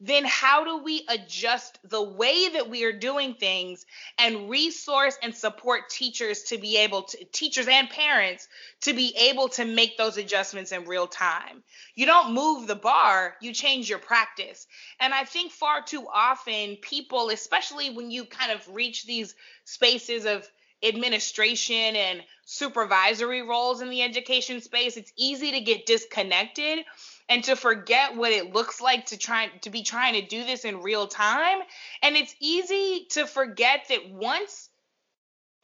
[0.00, 3.84] then how do we adjust the way that we are doing things
[4.16, 8.46] and resource and support teachers to be able to teachers and parents
[8.82, 11.64] to be able to make those adjustments in real time?
[11.96, 14.66] You don't move the bar you change your practice.
[15.00, 19.34] And i think far too often people especially when you kind of reach these
[19.64, 20.48] spaces of
[20.82, 26.84] administration and supervisory roles in the education space it's easy to get disconnected
[27.28, 30.64] and to forget what it looks like to try to be trying to do this
[30.64, 31.58] in real time.
[32.02, 34.68] And it's easy to forget that once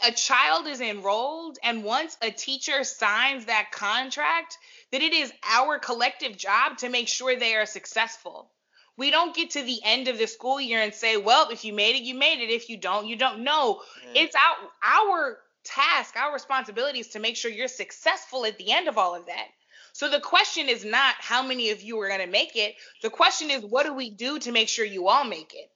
[0.06, 4.58] a child is enrolled and once a teacher signs that contract,
[4.92, 8.50] that it is our collective job to make sure they are successful.
[8.96, 11.72] We don't get to the end of the school year and say, well, if you
[11.72, 12.50] made it, you made it.
[12.50, 13.42] If you don't, you don't.
[13.42, 13.80] know.
[14.06, 14.12] mm.
[14.14, 18.86] it's our our task, our responsibility is to make sure you're successful at the end
[18.86, 19.48] of all of that.
[19.95, 22.74] So the question is not how many of you are going to make it.
[23.01, 25.70] The question is, what do we do to make sure you all make it?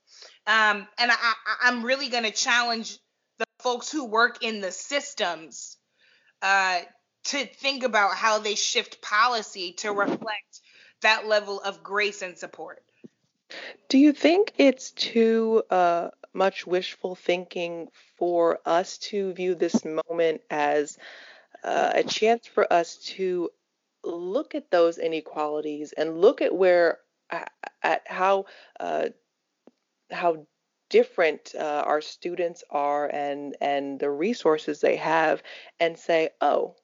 [0.45, 2.99] Um, and I, I'm really going to challenge
[3.39, 5.77] the folks who work in the systems
[6.43, 6.81] uh,
[7.27, 10.63] to think about how they shift policy to reflect
[11.03, 12.83] that level of grace and support.
[13.89, 20.41] Do you think it's too uh, much wishful thinking for us to view this moment
[20.51, 20.99] as
[21.63, 23.51] uh, a chance for us to
[24.05, 26.99] look at those inequalities and look at where
[27.83, 28.47] at how
[28.81, 29.07] uh,
[30.11, 30.47] how
[30.91, 35.43] different uh, our students are and and the resources they have
[35.81, 36.75] and say oh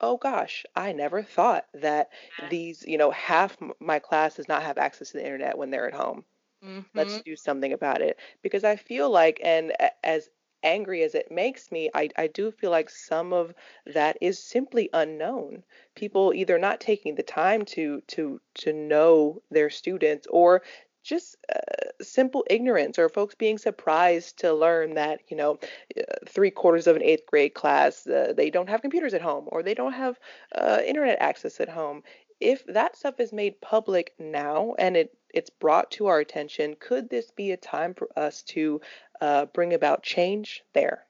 [0.00, 2.08] oh gosh i never thought that
[2.50, 5.88] these you know half my class does not have access to the internet when they're
[5.88, 6.24] at home.
[6.64, 6.80] Mm-hmm.
[6.94, 8.18] let's do something about it.
[8.42, 9.72] Because i feel like and
[10.02, 10.28] as
[10.62, 13.54] angry as it makes me, I, I do feel like some of
[13.86, 15.62] that is simply unknown.
[15.94, 20.62] People either not taking the time to to to know their students or
[21.02, 21.58] just uh,
[22.02, 25.58] simple ignorance or folks being surprised to learn that you know
[25.98, 29.44] uh, three quarters of an eighth grade class uh, they don't have computers at home
[29.48, 30.18] or they don't have
[30.54, 32.02] uh, internet access at home
[32.40, 37.10] if that stuff is made public now and it it's brought to our attention, could
[37.10, 38.80] this be a time for us to
[39.20, 41.04] uh, bring about change there?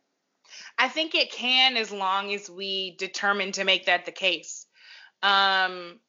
[0.79, 4.67] I think it can as long as we determine to make that the case.
[5.23, 6.01] Um,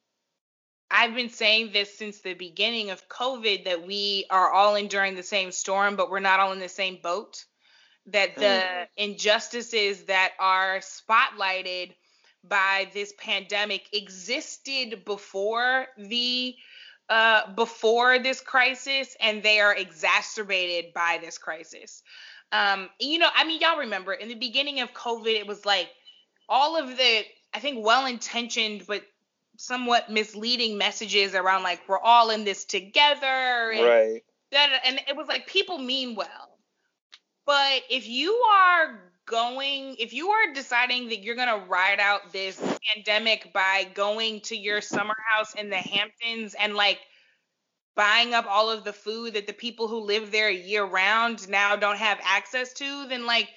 [0.91, 5.23] I've been saying this since the beginning of COVID that we are all enduring the
[5.23, 7.45] same storm, but we're not all in the same boat.
[8.07, 8.87] That the mm.
[8.97, 11.93] injustices that are spotlighted
[12.43, 16.55] by this pandemic existed before the
[17.09, 22.03] uh, before this crisis and they are exacerbated by this crisis.
[22.51, 25.89] Um, you know, I mean, y'all remember in the beginning of COVID, it was like
[26.47, 29.03] all of the, I think, well intentioned but
[29.57, 33.71] somewhat misleading messages around like we're all in this together.
[33.71, 34.23] And right.
[34.51, 36.57] That, and it was like people mean well.
[37.45, 38.99] But if you are
[39.29, 42.59] going, if you are deciding that you're going to ride out this
[42.93, 46.99] pandemic by going to your summer house in the Hamptons and like
[47.95, 51.75] buying up all of the food that the people who live there year round now
[51.75, 53.47] don't have access to, then like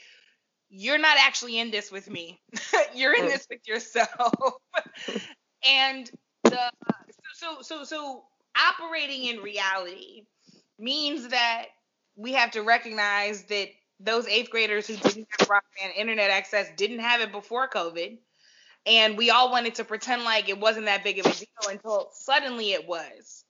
[0.68, 2.40] you're not actually in this with me.
[2.94, 4.34] you're in this with yourself.
[5.66, 6.10] and
[6.44, 6.70] the
[7.34, 8.24] so so so
[8.56, 10.24] operating in reality
[10.78, 11.66] means that
[12.16, 13.68] we have to recognize that
[14.02, 18.18] those eighth graders who didn't have broadband internet access didn't have it before COVID.
[18.84, 22.10] And we all wanted to pretend like it wasn't that big of a deal until
[22.12, 23.44] suddenly it was.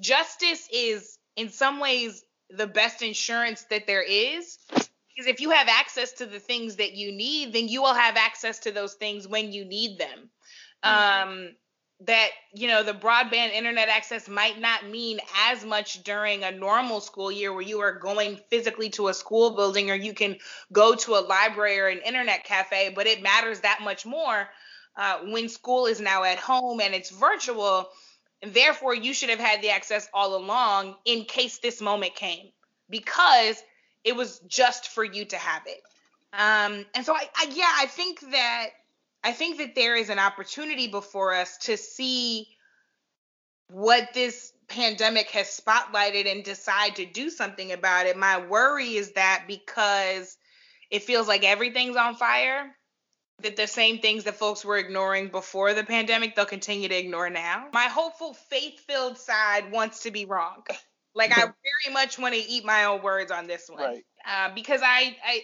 [0.00, 4.58] Justice is, in some ways, the best insurance that there is.
[4.68, 8.16] Because if you have access to the things that you need, then you will have
[8.16, 10.30] access to those things when you need them.
[10.84, 11.28] Mm-hmm.
[11.28, 11.48] Um,
[12.06, 17.00] that you know the broadband internet access might not mean as much during a normal
[17.00, 20.36] school year where you are going physically to a school building or you can
[20.72, 24.48] go to a library or an internet cafe but it matters that much more
[24.96, 27.88] uh, when school is now at home and it's virtual.
[28.42, 32.50] And therefore you should have had the access all along in case this moment came
[32.90, 33.62] because
[34.04, 35.80] it was just for you to have it.
[36.32, 38.68] Um, and so I, I yeah i think that
[39.24, 42.48] I think that there is an opportunity before us to see
[43.68, 48.16] what this pandemic has spotlighted and decide to do something about it.
[48.16, 50.36] My worry is that because
[50.90, 52.74] it feels like everything's on fire,
[53.42, 57.30] that the same things that folks were ignoring before the pandemic, they'll continue to ignore
[57.30, 57.66] now.
[57.72, 60.62] My hopeful, faith filled side wants to be wrong.
[61.14, 64.04] Like I very much want to eat my own words on this one, right.
[64.26, 65.42] uh, because I, I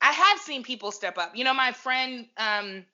[0.00, 1.36] I have seen people step up.
[1.36, 2.84] You know, my friend um,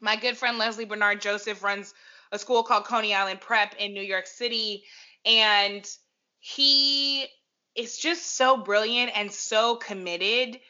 [0.00, 1.94] my good friend Leslie Bernard Joseph runs
[2.32, 4.84] a school called Coney Island Prep in New York City.
[5.24, 5.88] And
[6.38, 7.26] he
[7.74, 10.60] is just so brilliant and so committed.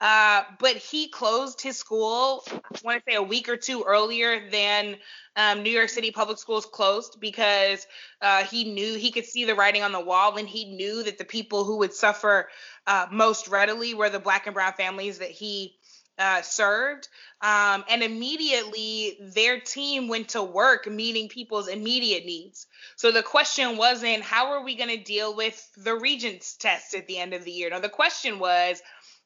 [0.00, 4.50] Uh, but he closed his school, I want to say a week or two earlier
[4.50, 4.96] than
[5.36, 7.86] um, New York City public schools closed because
[8.20, 11.16] uh, he knew he could see the writing on the wall and he knew that
[11.16, 12.48] the people who would suffer
[12.86, 15.76] uh, most readily were the black and brown families that he
[16.18, 17.08] uh, served.
[17.40, 22.66] Um, and immediately their team went to work meeting people's immediate needs.
[22.96, 27.06] So the question wasn't, how are we going to deal with the Regents test at
[27.06, 27.70] the end of the year?
[27.70, 28.80] No, the question was,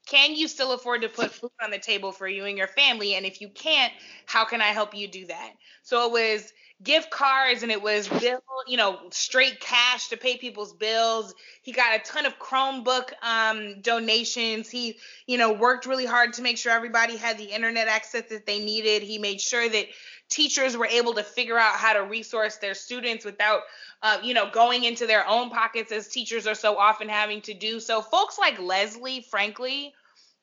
[0.08, 3.14] can you still afford to put food on the table for you and your family?
[3.14, 3.92] And if you can't,
[4.26, 5.52] how can I help you do that?
[5.82, 6.52] So it was
[6.82, 11.34] gift cards and it was bill, you know, straight cash to pay people's bills.
[11.62, 14.70] He got a ton of Chromebook um, donations.
[14.70, 18.46] He, you know, worked really hard to make sure everybody had the internet access that
[18.46, 19.02] they needed.
[19.02, 19.86] He made sure that
[20.28, 23.62] teachers were able to figure out how to resource their students without
[24.02, 27.54] uh, you know going into their own pockets as teachers are so often having to
[27.54, 27.80] do.
[27.80, 29.94] So folks like leslie frankly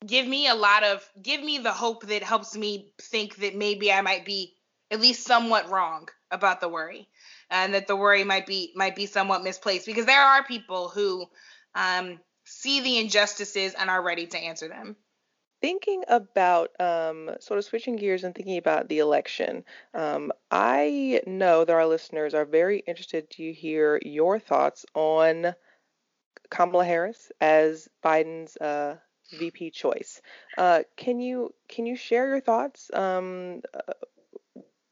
[0.05, 3.91] give me a lot of give me the hope that helps me think that maybe
[3.91, 4.53] i might be
[4.91, 7.07] at least somewhat wrong about the worry
[7.49, 11.25] and that the worry might be might be somewhat misplaced because there are people who
[11.75, 14.95] um, see the injustices and are ready to answer them
[15.65, 19.63] thinking about um, sort of switching gears and thinking about the election,
[19.95, 25.55] um, I know that our listeners are very interested to hear your thoughts on
[26.51, 28.97] Kamala Harris as Biden's uh,
[29.39, 30.21] VP choice.
[30.55, 32.91] Uh, can you can you share your thoughts?
[32.93, 33.93] Um, uh,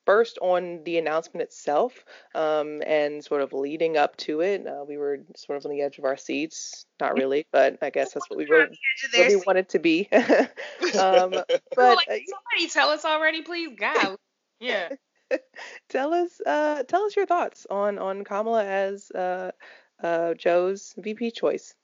[0.06, 2.04] first on the announcement itself
[2.36, 4.66] um, and sort of leading up to it.
[4.68, 6.86] Uh, we were sort of on the edge of our seats.
[7.00, 8.70] Not really, but I guess that's what we were,
[9.16, 10.08] what we wanted to be.
[10.12, 10.20] um,
[10.96, 11.38] but
[11.78, 14.18] like, uh, somebody tell us already, please, God.
[14.60, 14.90] Yeah.
[15.90, 19.52] tell us, uh, tell us your thoughts on on Kamala as uh,
[20.02, 21.76] uh, Joe's VP choice.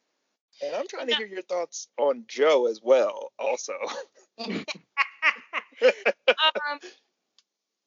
[0.61, 3.73] And I'm trying to hear your thoughts on Joe as well, also.
[4.39, 4.65] um,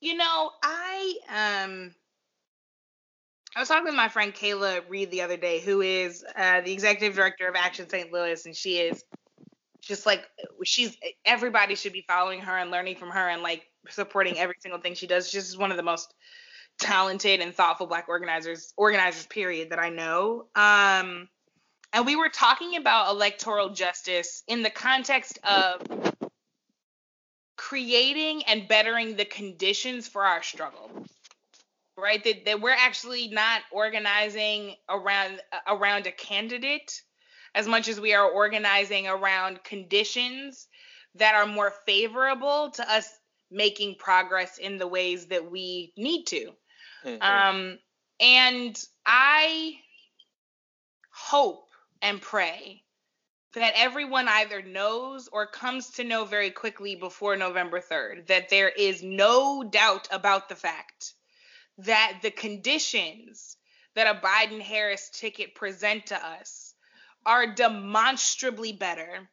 [0.02, 1.94] you know, I um
[3.56, 6.72] I was talking with my friend Kayla Reed the other day, who is uh, the
[6.72, 8.12] executive director of Action St.
[8.12, 9.04] Louis, and she is
[9.80, 10.24] just like
[10.64, 14.80] she's everybody should be following her and learning from her and like supporting every single
[14.80, 15.30] thing she does.
[15.30, 16.12] She's just one of the most
[16.80, 20.46] talented and thoughtful black organizers organizers period that I know.
[20.56, 21.28] Um
[21.92, 25.82] and we were talking about electoral justice in the context of
[27.72, 30.90] creating and bettering the conditions for our struggle
[31.96, 37.00] right that, that we're actually not organizing around around a candidate
[37.54, 40.68] as much as we are organizing around conditions
[41.14, 43.08] that are more favorable to us
[43.50, 46.50] making progress in the ways that we need to
[47.06, 47.22] mm-hmm.
[47.22, 47.78] um,
[48.20, 49.72] and i
[51.10, 51.68] hope
[52.02, 52.82] and pray
[53.60, 58.68] that everyone either knows or comes to know very quickly before November 3rd that there
[58.68, 61.14] is no doubt about the fact
[61.78, 63.56] that the conditions
[63.94, 66.74] that a Biden Harris ticket present to us
[67.26, 69.28] are demonstrably better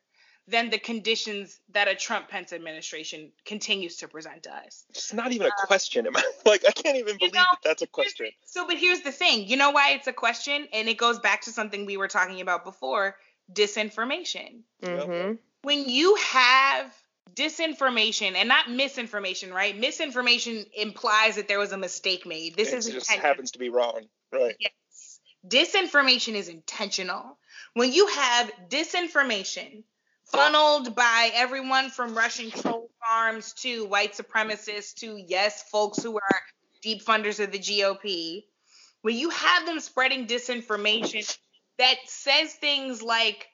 [0.47, 4.83] than the conditions that a Trump Pence administration continues to present to us.
[4.89, 6.07] It's not even a uh, question.
[6.45, 8.29] like I can't even believe know, that that's a question.
[8.45, 9.47] So, but here's the thing.
[9.47, 12.41] You know why it's a question, and it goes back to something we were talking
[12.41, 13.15] about before
[13.51, 14.61] disinformation.
[14.83, 15.33] Mm-hmm.
[15.63, 16.93] When you have
[17.35, 19.77] disinformation and not misinformation, right?
[19.77, 22.55] Misinformation implies that there was a mistake made.
[22.55, 24.01] This is just happens to be wrong,
[24.31, 24.55] right?
[24.59, 25.19] Yes.
[25.47, 27.37] Disinformation is intentional.
[27.73, 29.83] When you have disinformation
[30.25, 36.41] funneled by everyone from Russian troll farms to white supremacists to yes, folks who are
[36.81, 38.43] deep funders of the GOP,
[39.01, 41.37] when you have them spreading disinformation
[41.79, 43.47] that says things like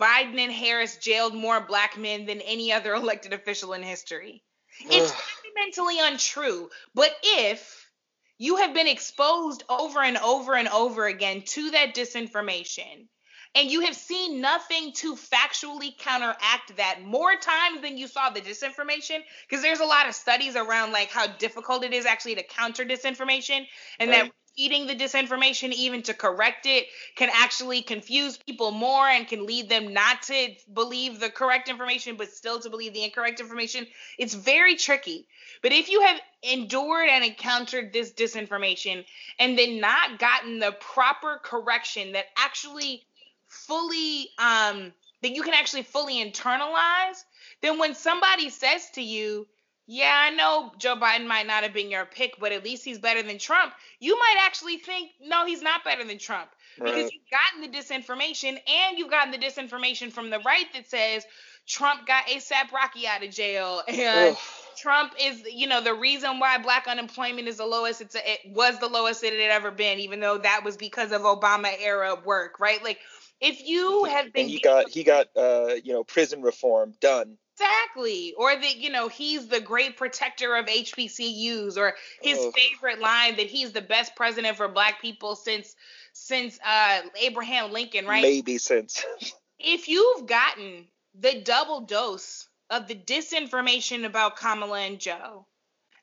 [0.00, 4.44] Biden and Harris jailed more black men than any other elected official in history.
[4.80, 6.68] It's fundamentally untrue.
[6.94, 7.90] But if
[8.38, 13.08] you have been exposed over and over and over again to that disinformation,
[13.54, 18.42] and you have seen nothing to factually counteract that more times than you saw the
[18.42, 22.42] disinformation because there's a lot of studies around like how difficult it is actually to
[22.42, 23.66] counter disinformation
[23.98, 24.24] and right.
[24.24, 29.44] that repeating the disinformation even to correct it can actually confuse people more and can
[29.44, 33.86] lead them not to believe the correct information but still to believe the incorrect information.
[34.18, 35.26] It's very tricky.
[35.62, 39.04] But if you have endured and encountered this disinformation
[39.38, 43.02] and then not gotten the proper correction that actually
[43.48, 44.92] fully um
[45.22, 47.24] that you can actually fully internalize
[47.62, 49.46] then when somebody says to you
[49.86, 52.98] yeah, I know Joe Biden might not have been your pick, but at least he's
[52.98, 53.72] better than Trump.
[54.00, 56.48] You might actually think, no, he's not better than Trump
[56.80, 56.92] right.
[56.92, 61.24] because you've gotten the disinformation and you've gotten the disinformation from the right that says
[61.68, 64.38] Trump got ASAP Rocky out of jail and Ugh.
[64.76, 68.00] Trump is, you know, the reason why black unemployment is the lowest.
[68.00, 71.12] It's a, it was the lowest it had ever been, even though that was because
[71.12, 72.82] of Obama era work, right?
[72.82, 72.98] Like
[73.40, 77.38] if you have been, and he got he got uh you know prison reform done
[77.58, 78.34] Exactly.
[78.36, 82.52] Or that, you know, he's the great protector of HBCUs or his oh.
[82.52, 85.74] favorite line that he's the best president for black people since
[86.12, 88.22] since uh Abraham Lincoln, right?
[88.22, 89.04] Maybe since.
[89.58, 90.86] if you've gotten
[91.18, 95.46] the double dose of the disinformation about Kamala and Joe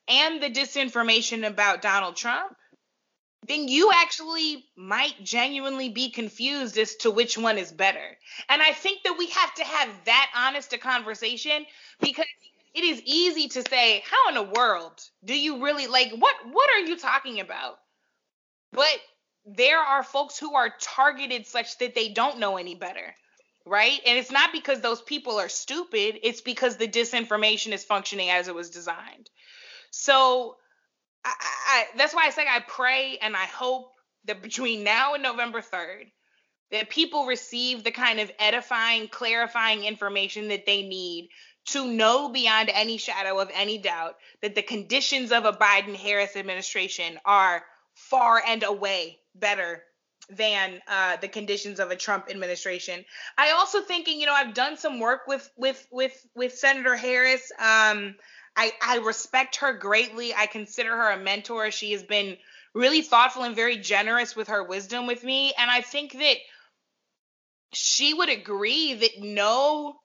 [0.07, 2.55] and the disinformation about Donald Trump,
[3.47, 8.17] then you actually might genuinely be confused as to which one is better.
[8.49, 11.65] And I think that we have to have that honest a conversation
[11.99, 12.25] because
[12.73, 16.69] it is easy to say, how in the world do you really like what what
[16.71, 17.79] are you talking about?
[18.71, 18.97] But
[19.45, 23.13] there are folks who are targeted such that they don't know any better.
[23.65, 24.01] Right?
[24.05, 28.49] And it's not because those people are stupid, it's because the disinformation is functioning as
[28.49, 29.29] it was designed.
[29.89, 30.57] So
[31.25, 31.33] I,
[31.67, 33.91] I, that's why I say I pray and I hope
[34.25, 36.11] that between now and November 3rd,
[36.71, 41.29] that people receive the kind of edifying, clarifying information that they need
[41.65, 46.35] to know beyond any shadow of any doubt that the conditions of a Biden Harris
[46.35, 47.63] administration are
[47.95, 49.83] far and away better
[50.29, 53.03] than uh, the conditions of a Trump administration.
[53.37, 57.51] I also thinking, you know, I've done some work with with with with Senator Harris.
[57.59, 58.15] Um,
[58.55, 60.33] I, I respect her greatly.
[60.33, 61.71] I consider her a mentor.
[61.71, 62.37] She has been
[62.73, 65.53] really thoughtful and very generous with her wisdom with me.
[65.57, 66.37] And I think that
[67.73, 69.95] she would agree that no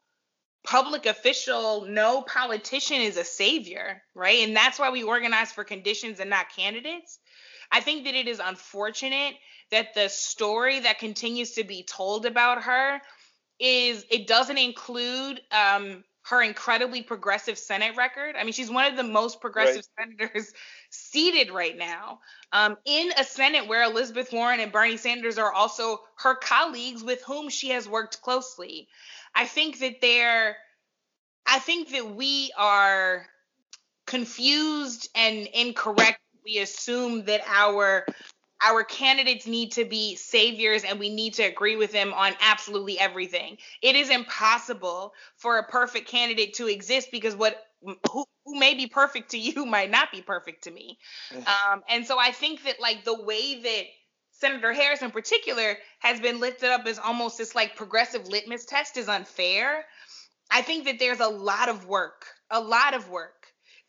[0.65, 4.47] public official, no politician is a savior, right?
[4.47, 7.19] And that's why we organize for conditions and not candidates.
[7.71, 9.35] I think that it is unfortunate
[9.71, 13.01] that the story that continues to be told about her
[13.59, 18.37] is it doesn't include um, her incredibly progressive Senate record.
[18.37, 20.09] I mean, she's one of the most progressive right.
[20.19, 20.53] senators
[20.91, 22.21] seated right now
[22.53, 27.23] um, in a Senate where Elizabeth Warren and Bernie Sanders are also her colleagues with
[27.23, 28.89] whom she has worked closely.
[29.35, 30.57] I think that they're,
[31.47, 33.25] I think that we are
[34.07, 36.21] confused and incorrect.
[36.45, 38.07] We assume that our
[38.65, 42.99] our candidates need to be saviors and we need to agree with them on absolutely
[42.99, 43.57] everything.
[43.83, 47.65] It is impossible for a perfect candidate to exist because what
[48.11, 50.99] who, who may be perfect to you might not be perfect to me.
[51.37, 53.85] Um, and so I think that like the way that
[54.33, 58.97] Senator Harris in particular has been lifted up as almost this like progressive litmus test
[58.97, 59.85] is unfair.
[60.51, 63.38] I think that there's a lot of work, a lot of work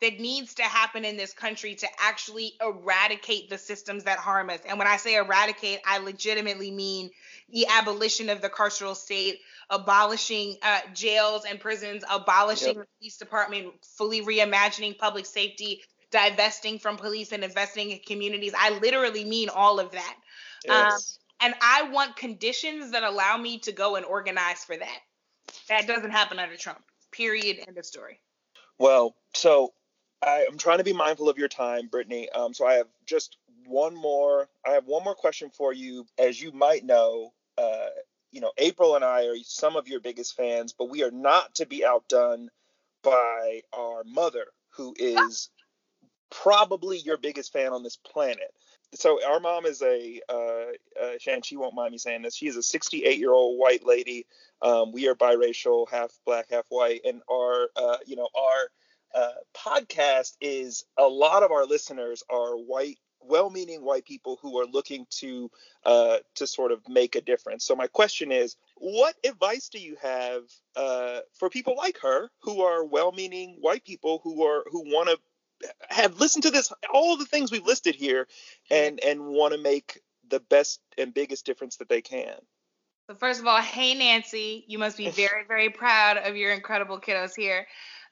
[0.00, 4.60] that needs to happen in this country to actually eradicate the systems that harm us.
[4.66, 7.10] And when I say eradicate, I legitimately mean
[7.50, 12.76] the abolition of the carceral state, abolishing uh, jails and prisons, abolishing yep.
[12.76, 18.54] the police department, fully reimagining public safety, divesting from police and investing in communities.
[18.58, 20.16] I literally mean all of that.
[20.64, 20.92] Yes.
[20.92, 21.00] Um,
[21.42, 24.98] and I want conditions that allow me to go and organize for that.
[25.68, 26.82] That doesn't happen under Trump.
[27.12, 27.58] Period.
[27.66, 28.20] End of story.
[28.78, 29.72] Well, so
[30.22, 32.28] I, am trying to be mindful of your time, Brittany.
[32.30, 33.36] Um, so I have just
[33.66, 34.48] one more.
[34.66, 36.06] I have one more question for you.
[36.18, 37.88] As you might know, uh,
[38.30, 41.54] you know, April and I are some of your biggest fans, but we are not
[41.56, 42.50] to be outdone
[43.02, 45.50] by our mother, who is
[46.30, 48.54] probably your biggest fan on this planet.
[48.94, 52.34] So our mom is a, uh, uh, and she won't mind me saying this.
[52.34, 54.26] She is a 68 year old white lady.
[54.62, 58.70] Um, we are biracial, half black, half white, and our, uh, you know, our
[59.14, 64.66] uh, podcast is a lot of our listeners are white well-meaning white people who are
[64.66, 65.50] looking to
[65.84, 67.64] uh, to sort of make a difference.
[67.64, 70.42] So my question is, what advice do you have
[70.76, 75.18] uh, for people like her who are well-meaning white people who are who want to
[75.90, 78.26] have listened to this all the things we've listed here
[78.70, 82.36] and and want to make the best and biggest difference that they can?
[83.08, 87.00] So first of all, hey Nancy, you must be very very proud of your incredible
[87.00, 87.66] kiddos here.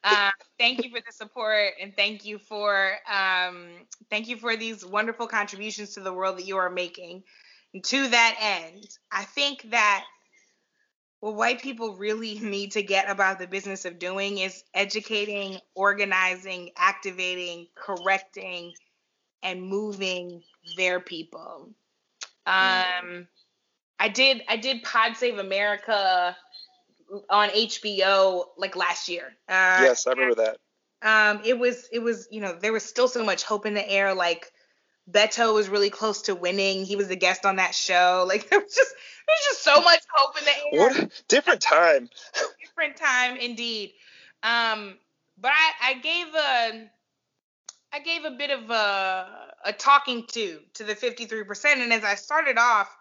[0.05, 3.67] Um, thank you for the support and thank you for um,
[4.11, 7.25] thank you for these wonderful contributions to the world that you are making.
[7.75, 10.05] And to that end, I think that
[11.21, 16.71] what white people really need to get about the business of doing is educating, organizing,
[16.77, 18.73] activating, correcting,
[19.43, 20.43] and moving
[20.77, 21.71] their people.
[22.47, 23.27] Um,
[23.99, 26.37] I did I did Pod Save America
[27.31, 29.25] on HBO like last year.
[29.49, 30.57] Uh, yes, I remember that.
[31.01, 33.89] Um, it was it was you know there was still so much hope in the
[33.89, 34.15] air.
[34.15, 34.51] Like
[35.11, 36.85] Beto was really close to winning.
[36.85, 38.25] He was a guest on that show.
[38.29, 38.95] Like there was just
[39.27, 40.89] there's just so much hope in the air.
[40.89, 42.09] What different time.
[42.61, 43.93] different time indeed.
[44.43, 44.97] Um,
[45.41, 46.91] but I, I gave a
[47.93, 51.65] I gave a bit of a, a talking to to the 53%.
[51.77, 52.95] And as I started off,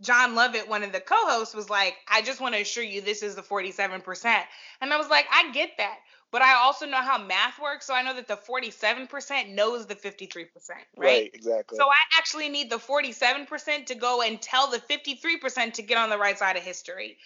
[0.00, 3.22] Jon Lovett, one of the co-hosts, was like, I just want to assure you this
[3.22, 4.42] is the 47%.
[4.80, 5.98] And I was like, I get that.
[6.30, 9.94] But I also know how math works, so I know that the 47% knows the
[9.94, 10.28] 53%,
[10.68, 10.84] right?
[10.96, 11.78] Right, exactly.
[11.78, 16.10] So I actually need the 47% to go and tell the 53% to get on
[16.10, 17.16] the right side of history.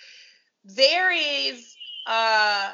[0.65, 1.77] There is
[2.07, 2.71] uh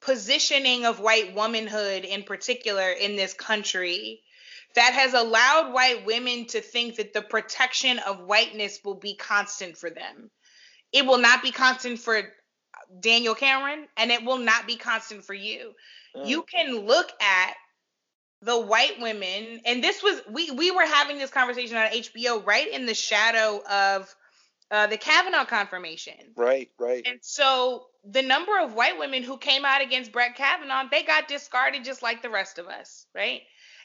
[0.00, 4.22] positioning of white womanhood in particular in this country
[4.76, 9.76] that has allowed white women to think that the protection of whiteness will be constant
[9.76, 10.30] for them.
[10.92, 12.22] It will not be constant for
[13.00, 15.72] Daniel Cameron, and it will not be constant for you.
[16.14, 16.26] Mm.
[16.26, 17.54] You can look at
[18.42, 22.68] the white women, and this was we we were having this conversation on HBO right
[22.68, 24.14] in the shadow of
[24.70, 26.32] uh, the Kavanaugh confirmation.
[26.36, 27.02] Right, right.
[27.06, 31.28] And so the number of white women who came out against Brett Kavanaugh, they got
[31.28, 33.40] discarded just like the rest of us, right?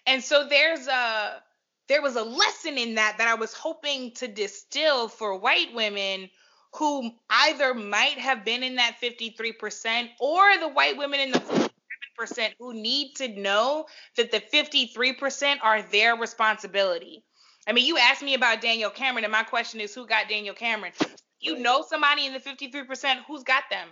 [0.05, 1.41] And so there's a
[1.87, 6.29] there was a lesson in that that I was hoping to distill for white women
[6.75, 12.53] who either might have been in that 53% or the white women in the 47%
[12.59, 17.23] who need to know that the 53% are their responsibility.
[17.67, 20.55] I mean, you asked me about Daniel Cameron, and my question is who got Daniel
[20.55, 20.93] Cameron?
[21.39, 23.87] You know somebody in the 53% who's got them,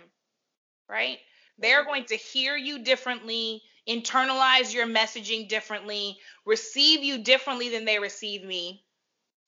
[0.88, 1.18] right?
[1.58, 7.98] They're going to hear you differently, internalize your messaging differently, receive you differently than they
[7.98, 8.84] receive me,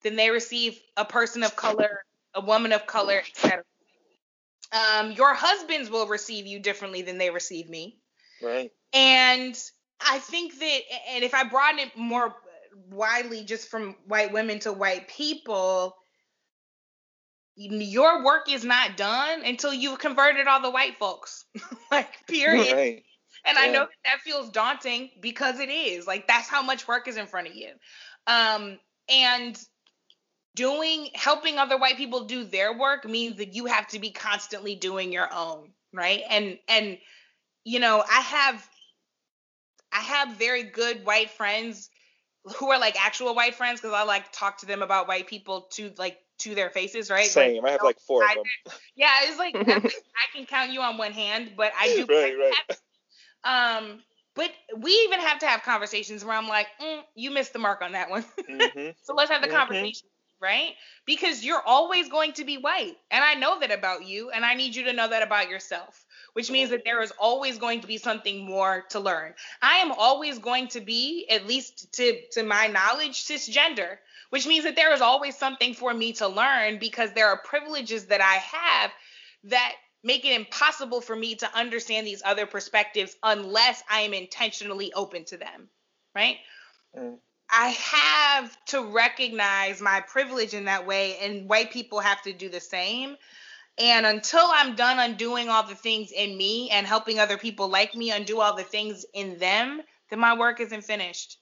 [0.02, 2.04] than they receive a person of color
[2.34, 3.64] a woman of color, etc.
[4.72, 7.98] Um, your husbands will receive you differently than they receive me.
[8.42, 8.70] Right.
[8.92, 9.58] And
[10.00, 10.80] I think that,
[11.10, 12.34] and if I broaden it more
[12.90, 15.94] widely, just from white women to white people,
[17.54, 21.44] your work is not done until you've converted all the white folks.
[21.90, 22.72] like, period.
[22.72, 23.04] Right.
[23.44, 23.64] And yeah.
[23.64, 26.06] I know that that feels daunting because it is.
[26.06, 27.70] Like, that's how much work is in front of you.
[28.26, 28.78] Um,
[29.08, 29.58] and
[30.54, 34.74] doing helping other white people do their work means that you have to be constantly
[34.74, 36.98] doing your own right and and
[37.64, 38.68] you know i have
[39.92, 41.90] i have very good white friends
[42.56, 45.68] who are like actual white friends because i like talk to them about white people
[45.72, 48.74] to like to their faces right same like, i have like four I, of them
[48.96, 52.54] yeah it's like I, can count you on one hand but i do right, right.
[52.68, 52.78] Have,
[53.44, 54.00] um
[54.34, 57.82] but we even have to have conversations where I'm like, mm, you missed the mark
[57.82, 58.24] on that one.
[58.48, 58.90] Mm-hmm.
[59.02, 59.56] so let's have the mm-hmm.
[59.56, 60.08] conversation
[60.42, 60.74] right?
[61.06, 62.96] Because you're always going to be white.
[63.10, 66.04] And I know that about you, and I need you to know that about yourself,
[66.32, 69.34] which means that there is always going to be something more to learn.
[69.62, 73.98] I am always going to be, at least to, to my knowledge, cisgender,
[74.30, 78.06] which means that there is always something for me to learn because there are privileges
[78.06, 78.90] that I have
[79.44, 84.92] that make it impossible for me to understand these other perspectives unless I am intentionally
[84.92, 85.68] open to them,
[86.14, 86.36] right?
[86.96, 87.18] Mm.
[87.50, 92.48] I have to recognize my privilege in that way, and white people have to do
[92.48, 93.16] the same.
[93.78, 97.94] And until I'm done undoing all the things in me and helping other people like
[97.94, 101.38] me undo all the things in them, then my work isn't finished.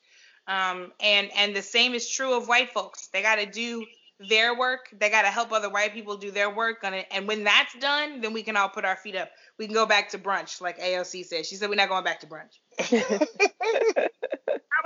[0.47, 3.09] Um, and and the same is true of white folks.
[3.09, 3.85] They got to do
[4.29, 4.89] their work.
[4.99, 6.85] They got to help other white people do their work.
[6.85, 7.07] on it.
[7.11, 9.31] and when that's done, then we can all put our feet up.
[9.59, 11.47] We can go back to brunch, like AOC said.
[11.47, 12.59] She said we're not going back to brunch.
[12.79, 14.09] I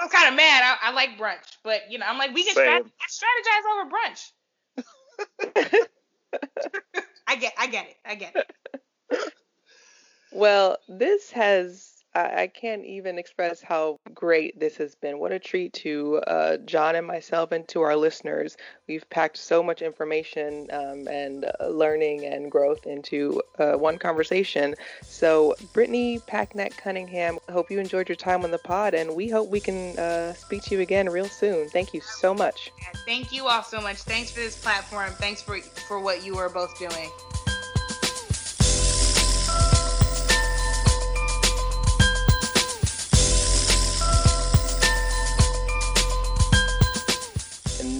[0.02, 0.62] was kind of mad.
[0.62, 4.32] I, I, like brunch, but you know, I'm like, we can strat- strategize over brunch.
[7.27, 8.52] I get, I get it, I get it.
[10.32, 15.19] Well, this has I, can't even express how great this has been.
[15.19, 18.57] What a treat to uh, Jon and myself and to our listeners.
[18.86, 24.74] We've packed so much information um, and uh, learning and growth into uh, one conversation.
[25.03, 29.49] So, Brittany Packnett Cunningham, hope you enjoyed your time on the pod, and we hope
[29.49, 31.69] we can uh, speak to you again real soon.
[31.70, 32.70] Thank you so much.
[33.07, 33.97] Thank you all so much.
[33.99, 35.11] Thanks for this platform.
[35.12, 35.59] Thanks for
[35.89, 37.11] for what you are both doing.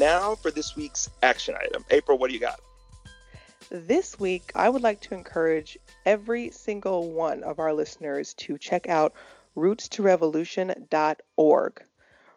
[0.05, 1.83] Now for this week's action item.
[1.91, 2.61] April, what do you got?
[3.71, 8.87] This week, I would like to encourage every single one of our listeners to check
[8.87, 9.15] out
[9.57, 9.57] rootstorevolution.org.
[9.57, 11.83] Roots to revolution.org.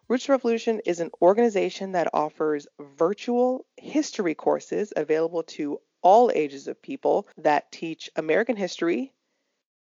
[0.07, 6.81] Roots Revolution is an organization that offers virtual history courses available to all ages of
[6.81, 9.11] people that teach American history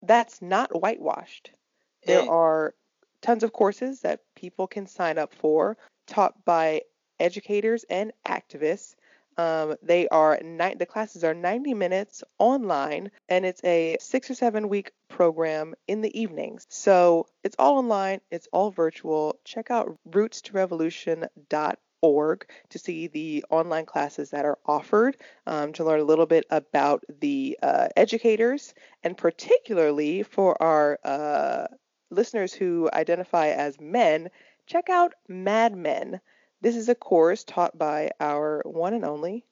[0.02, 1.52] that's not whitewashed.
[2.06, 2.74] There are
[3.22, 6.84] tons of courses that people can sign up for, taught by
[7.20, 8.96] educators and activists.
[9.38, 14.36] Um, they are ni- the classes are 90 minutes online, and it's a six or
[14.36, 16.66] seven week program in the evenings.
[16.70, 19.38] So it's all online, it's all virtual.
[19.44, 25.18] Check out rootstorevolution.org to see the online classes that are offered,
[25.48, 28.74] um, to learn a little bit about the uh, educators,
[29.04, 31.68] and particularly for our uh,
[32.10, 34.30] listeners who identify as men,
[34.66, 36.22] check out Mad Men.
[36.66, 39.46] This is a course taught by our one and only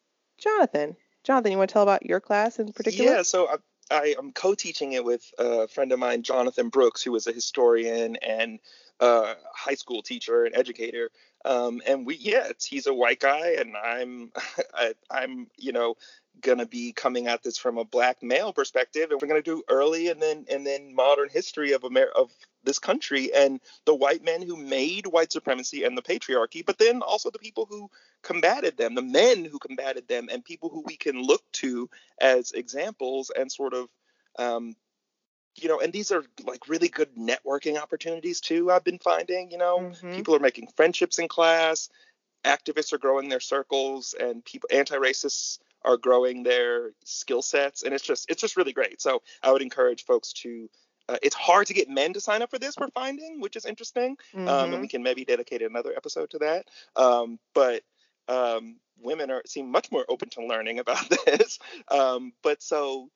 [0.44, 0.96] Johnathan.
[1.24, 3.12] Johnathan, you want to tell about your class in particular?
[3.12, 3.58] Yeah, so I,
[3.96, 8.16] I am co-teaching it with a friend of mine, Jonathan Brooks, who is a historian
[8.16, 8.58] and
[9.00, 11.12] a high school teacher and educator.
[11.46, 14.32] Um, and we, yeah, he's a white guy, and I'm,
[14.74, 15.98] I, I'm, you know,
[16.42, 20.08] gonna be coming at this from a black male perspective, and we're gonna do early
[20.08, 22.32] and then and then modern history of Amer- of
[22.64, 27.02] this country and the white men who made white supremacy and the patriarchy, but then
[27.02, 27.90] also the people who
[28.22, 32.52] combated them, the men who combated them, and people who we can look to as
[32.52, 33.90] examples and sort of,
[34.40, 34.76] um,
[35.56, 38.72] you know, and these are like really good networking opportunities too.
[38.72, 40.16] I've been finding, you know, mm-hmm.
[40.16, 41.90] people are making friendships in class,
[42.44, 48.04] activists are growing their circles, and people anti-racists are growing their skill sets, and it's
[48.04, 49.02] just it's just really great.
[49.02, 50.70] So I would encourage folks to
[51.10, 52.76] uh, it's hard to get men to sign up for this.
[52.78, 54.48] We're finding, which is interesting, mm-hmm.
[54.48, 54.86] um, and we mm-hmm.
[54.88, 56.66] can maybe dedicate another episode to that.
[56.96, 57.84] Um, but
[58.28, 61.60] um, women are seem much more open to learning about this.
[61.90, 63.10] Um, but so,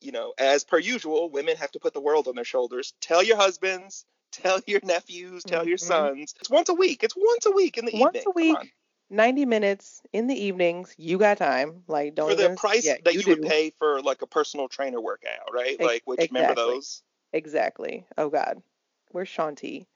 [0.00, 2.94] you know, as per usual, women have to put the world on their shoulders.
[3.00, 5.68] Tell your husbands, tell your nephews, tell mm-hmm.
[5.68, 6.34] your sons.
[6.40, 7.02] It's once a week.
[7.04, 8.22] It's once a week in the once evening.
[8.24, 8.74] Once a week.
[9.10, 10.94] 90 minutes in the evenings.
[10.96, 11.82] You got time.
[11.88, 14.26] Like don't for the even, price yeah, that you, you would pay for like a
[14.26, 15.78] personal trainer workout, right?
[15.80, 16.40] Like which exactly.
[16.40, 17.02] remember those?
[17.32, 18.06] Exactly.
[18.16, 18.62] Oh God,
[19.10, 19.86] where's Shanti?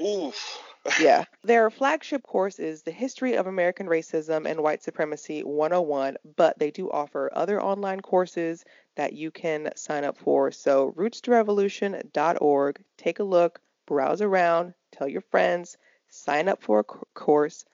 [0.00, 0.62] Oof.
[1.00, 1.24] yeah.
[1.42, 6.70] Their flagship course is The History of American Racism and White Supremacy 101, but they
[6.70, 8.64] do offer other online courses
[8.94, 10.52] that you can sign up for.
[10.52, 15.76] So, rootstorevolution.org, take a look, browse around, tell your friends,
[16.08, 17.64] sign up for a course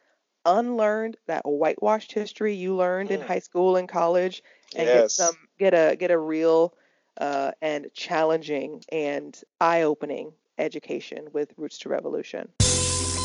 [0.44, 3.14] unlearn that whitewashed history you learned mm.
[3.14, 4.43] in high school and college
[4.74, 5.01] and yes.
[5.01, 6.74] get some get a get a real
[7.19, 12.48] uh, and challenging and eye-opening education with Roots to Revolution.
[12.59, 13.16] This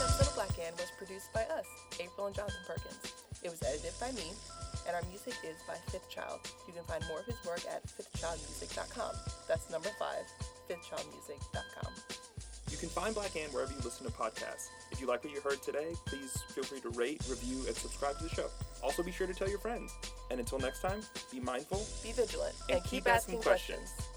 [0.00, 1.66] episode of Black Ann was produced by us,
[2.00, 3.15] April and Johnathan Perkins.
[3.46, 4.34] It was edited by me,
[4.88, 6.40] and our music is by Fifth Child.
[6.66, 9.14] You can find more of his work at fifthchildmusic.com.
[9.46, 10.26] That's number five,
[10.68, 11.92] fifthchildmusic.com.
[12.72, 14.66] You can find Black Ann wherever you listen to podcasts.
[14.90, 18.18] If you like what you heard today, please feel free to rate, review, and subscribe
[18.18, 18.48] to the show.
[18.82, 19.94] Also, be sure to tell your friends.
[20.32, 23.92] And until next time, be mindful, be vigilant, and, and keep, keep, asking, asking questions.
[23.94, 24.15] questions.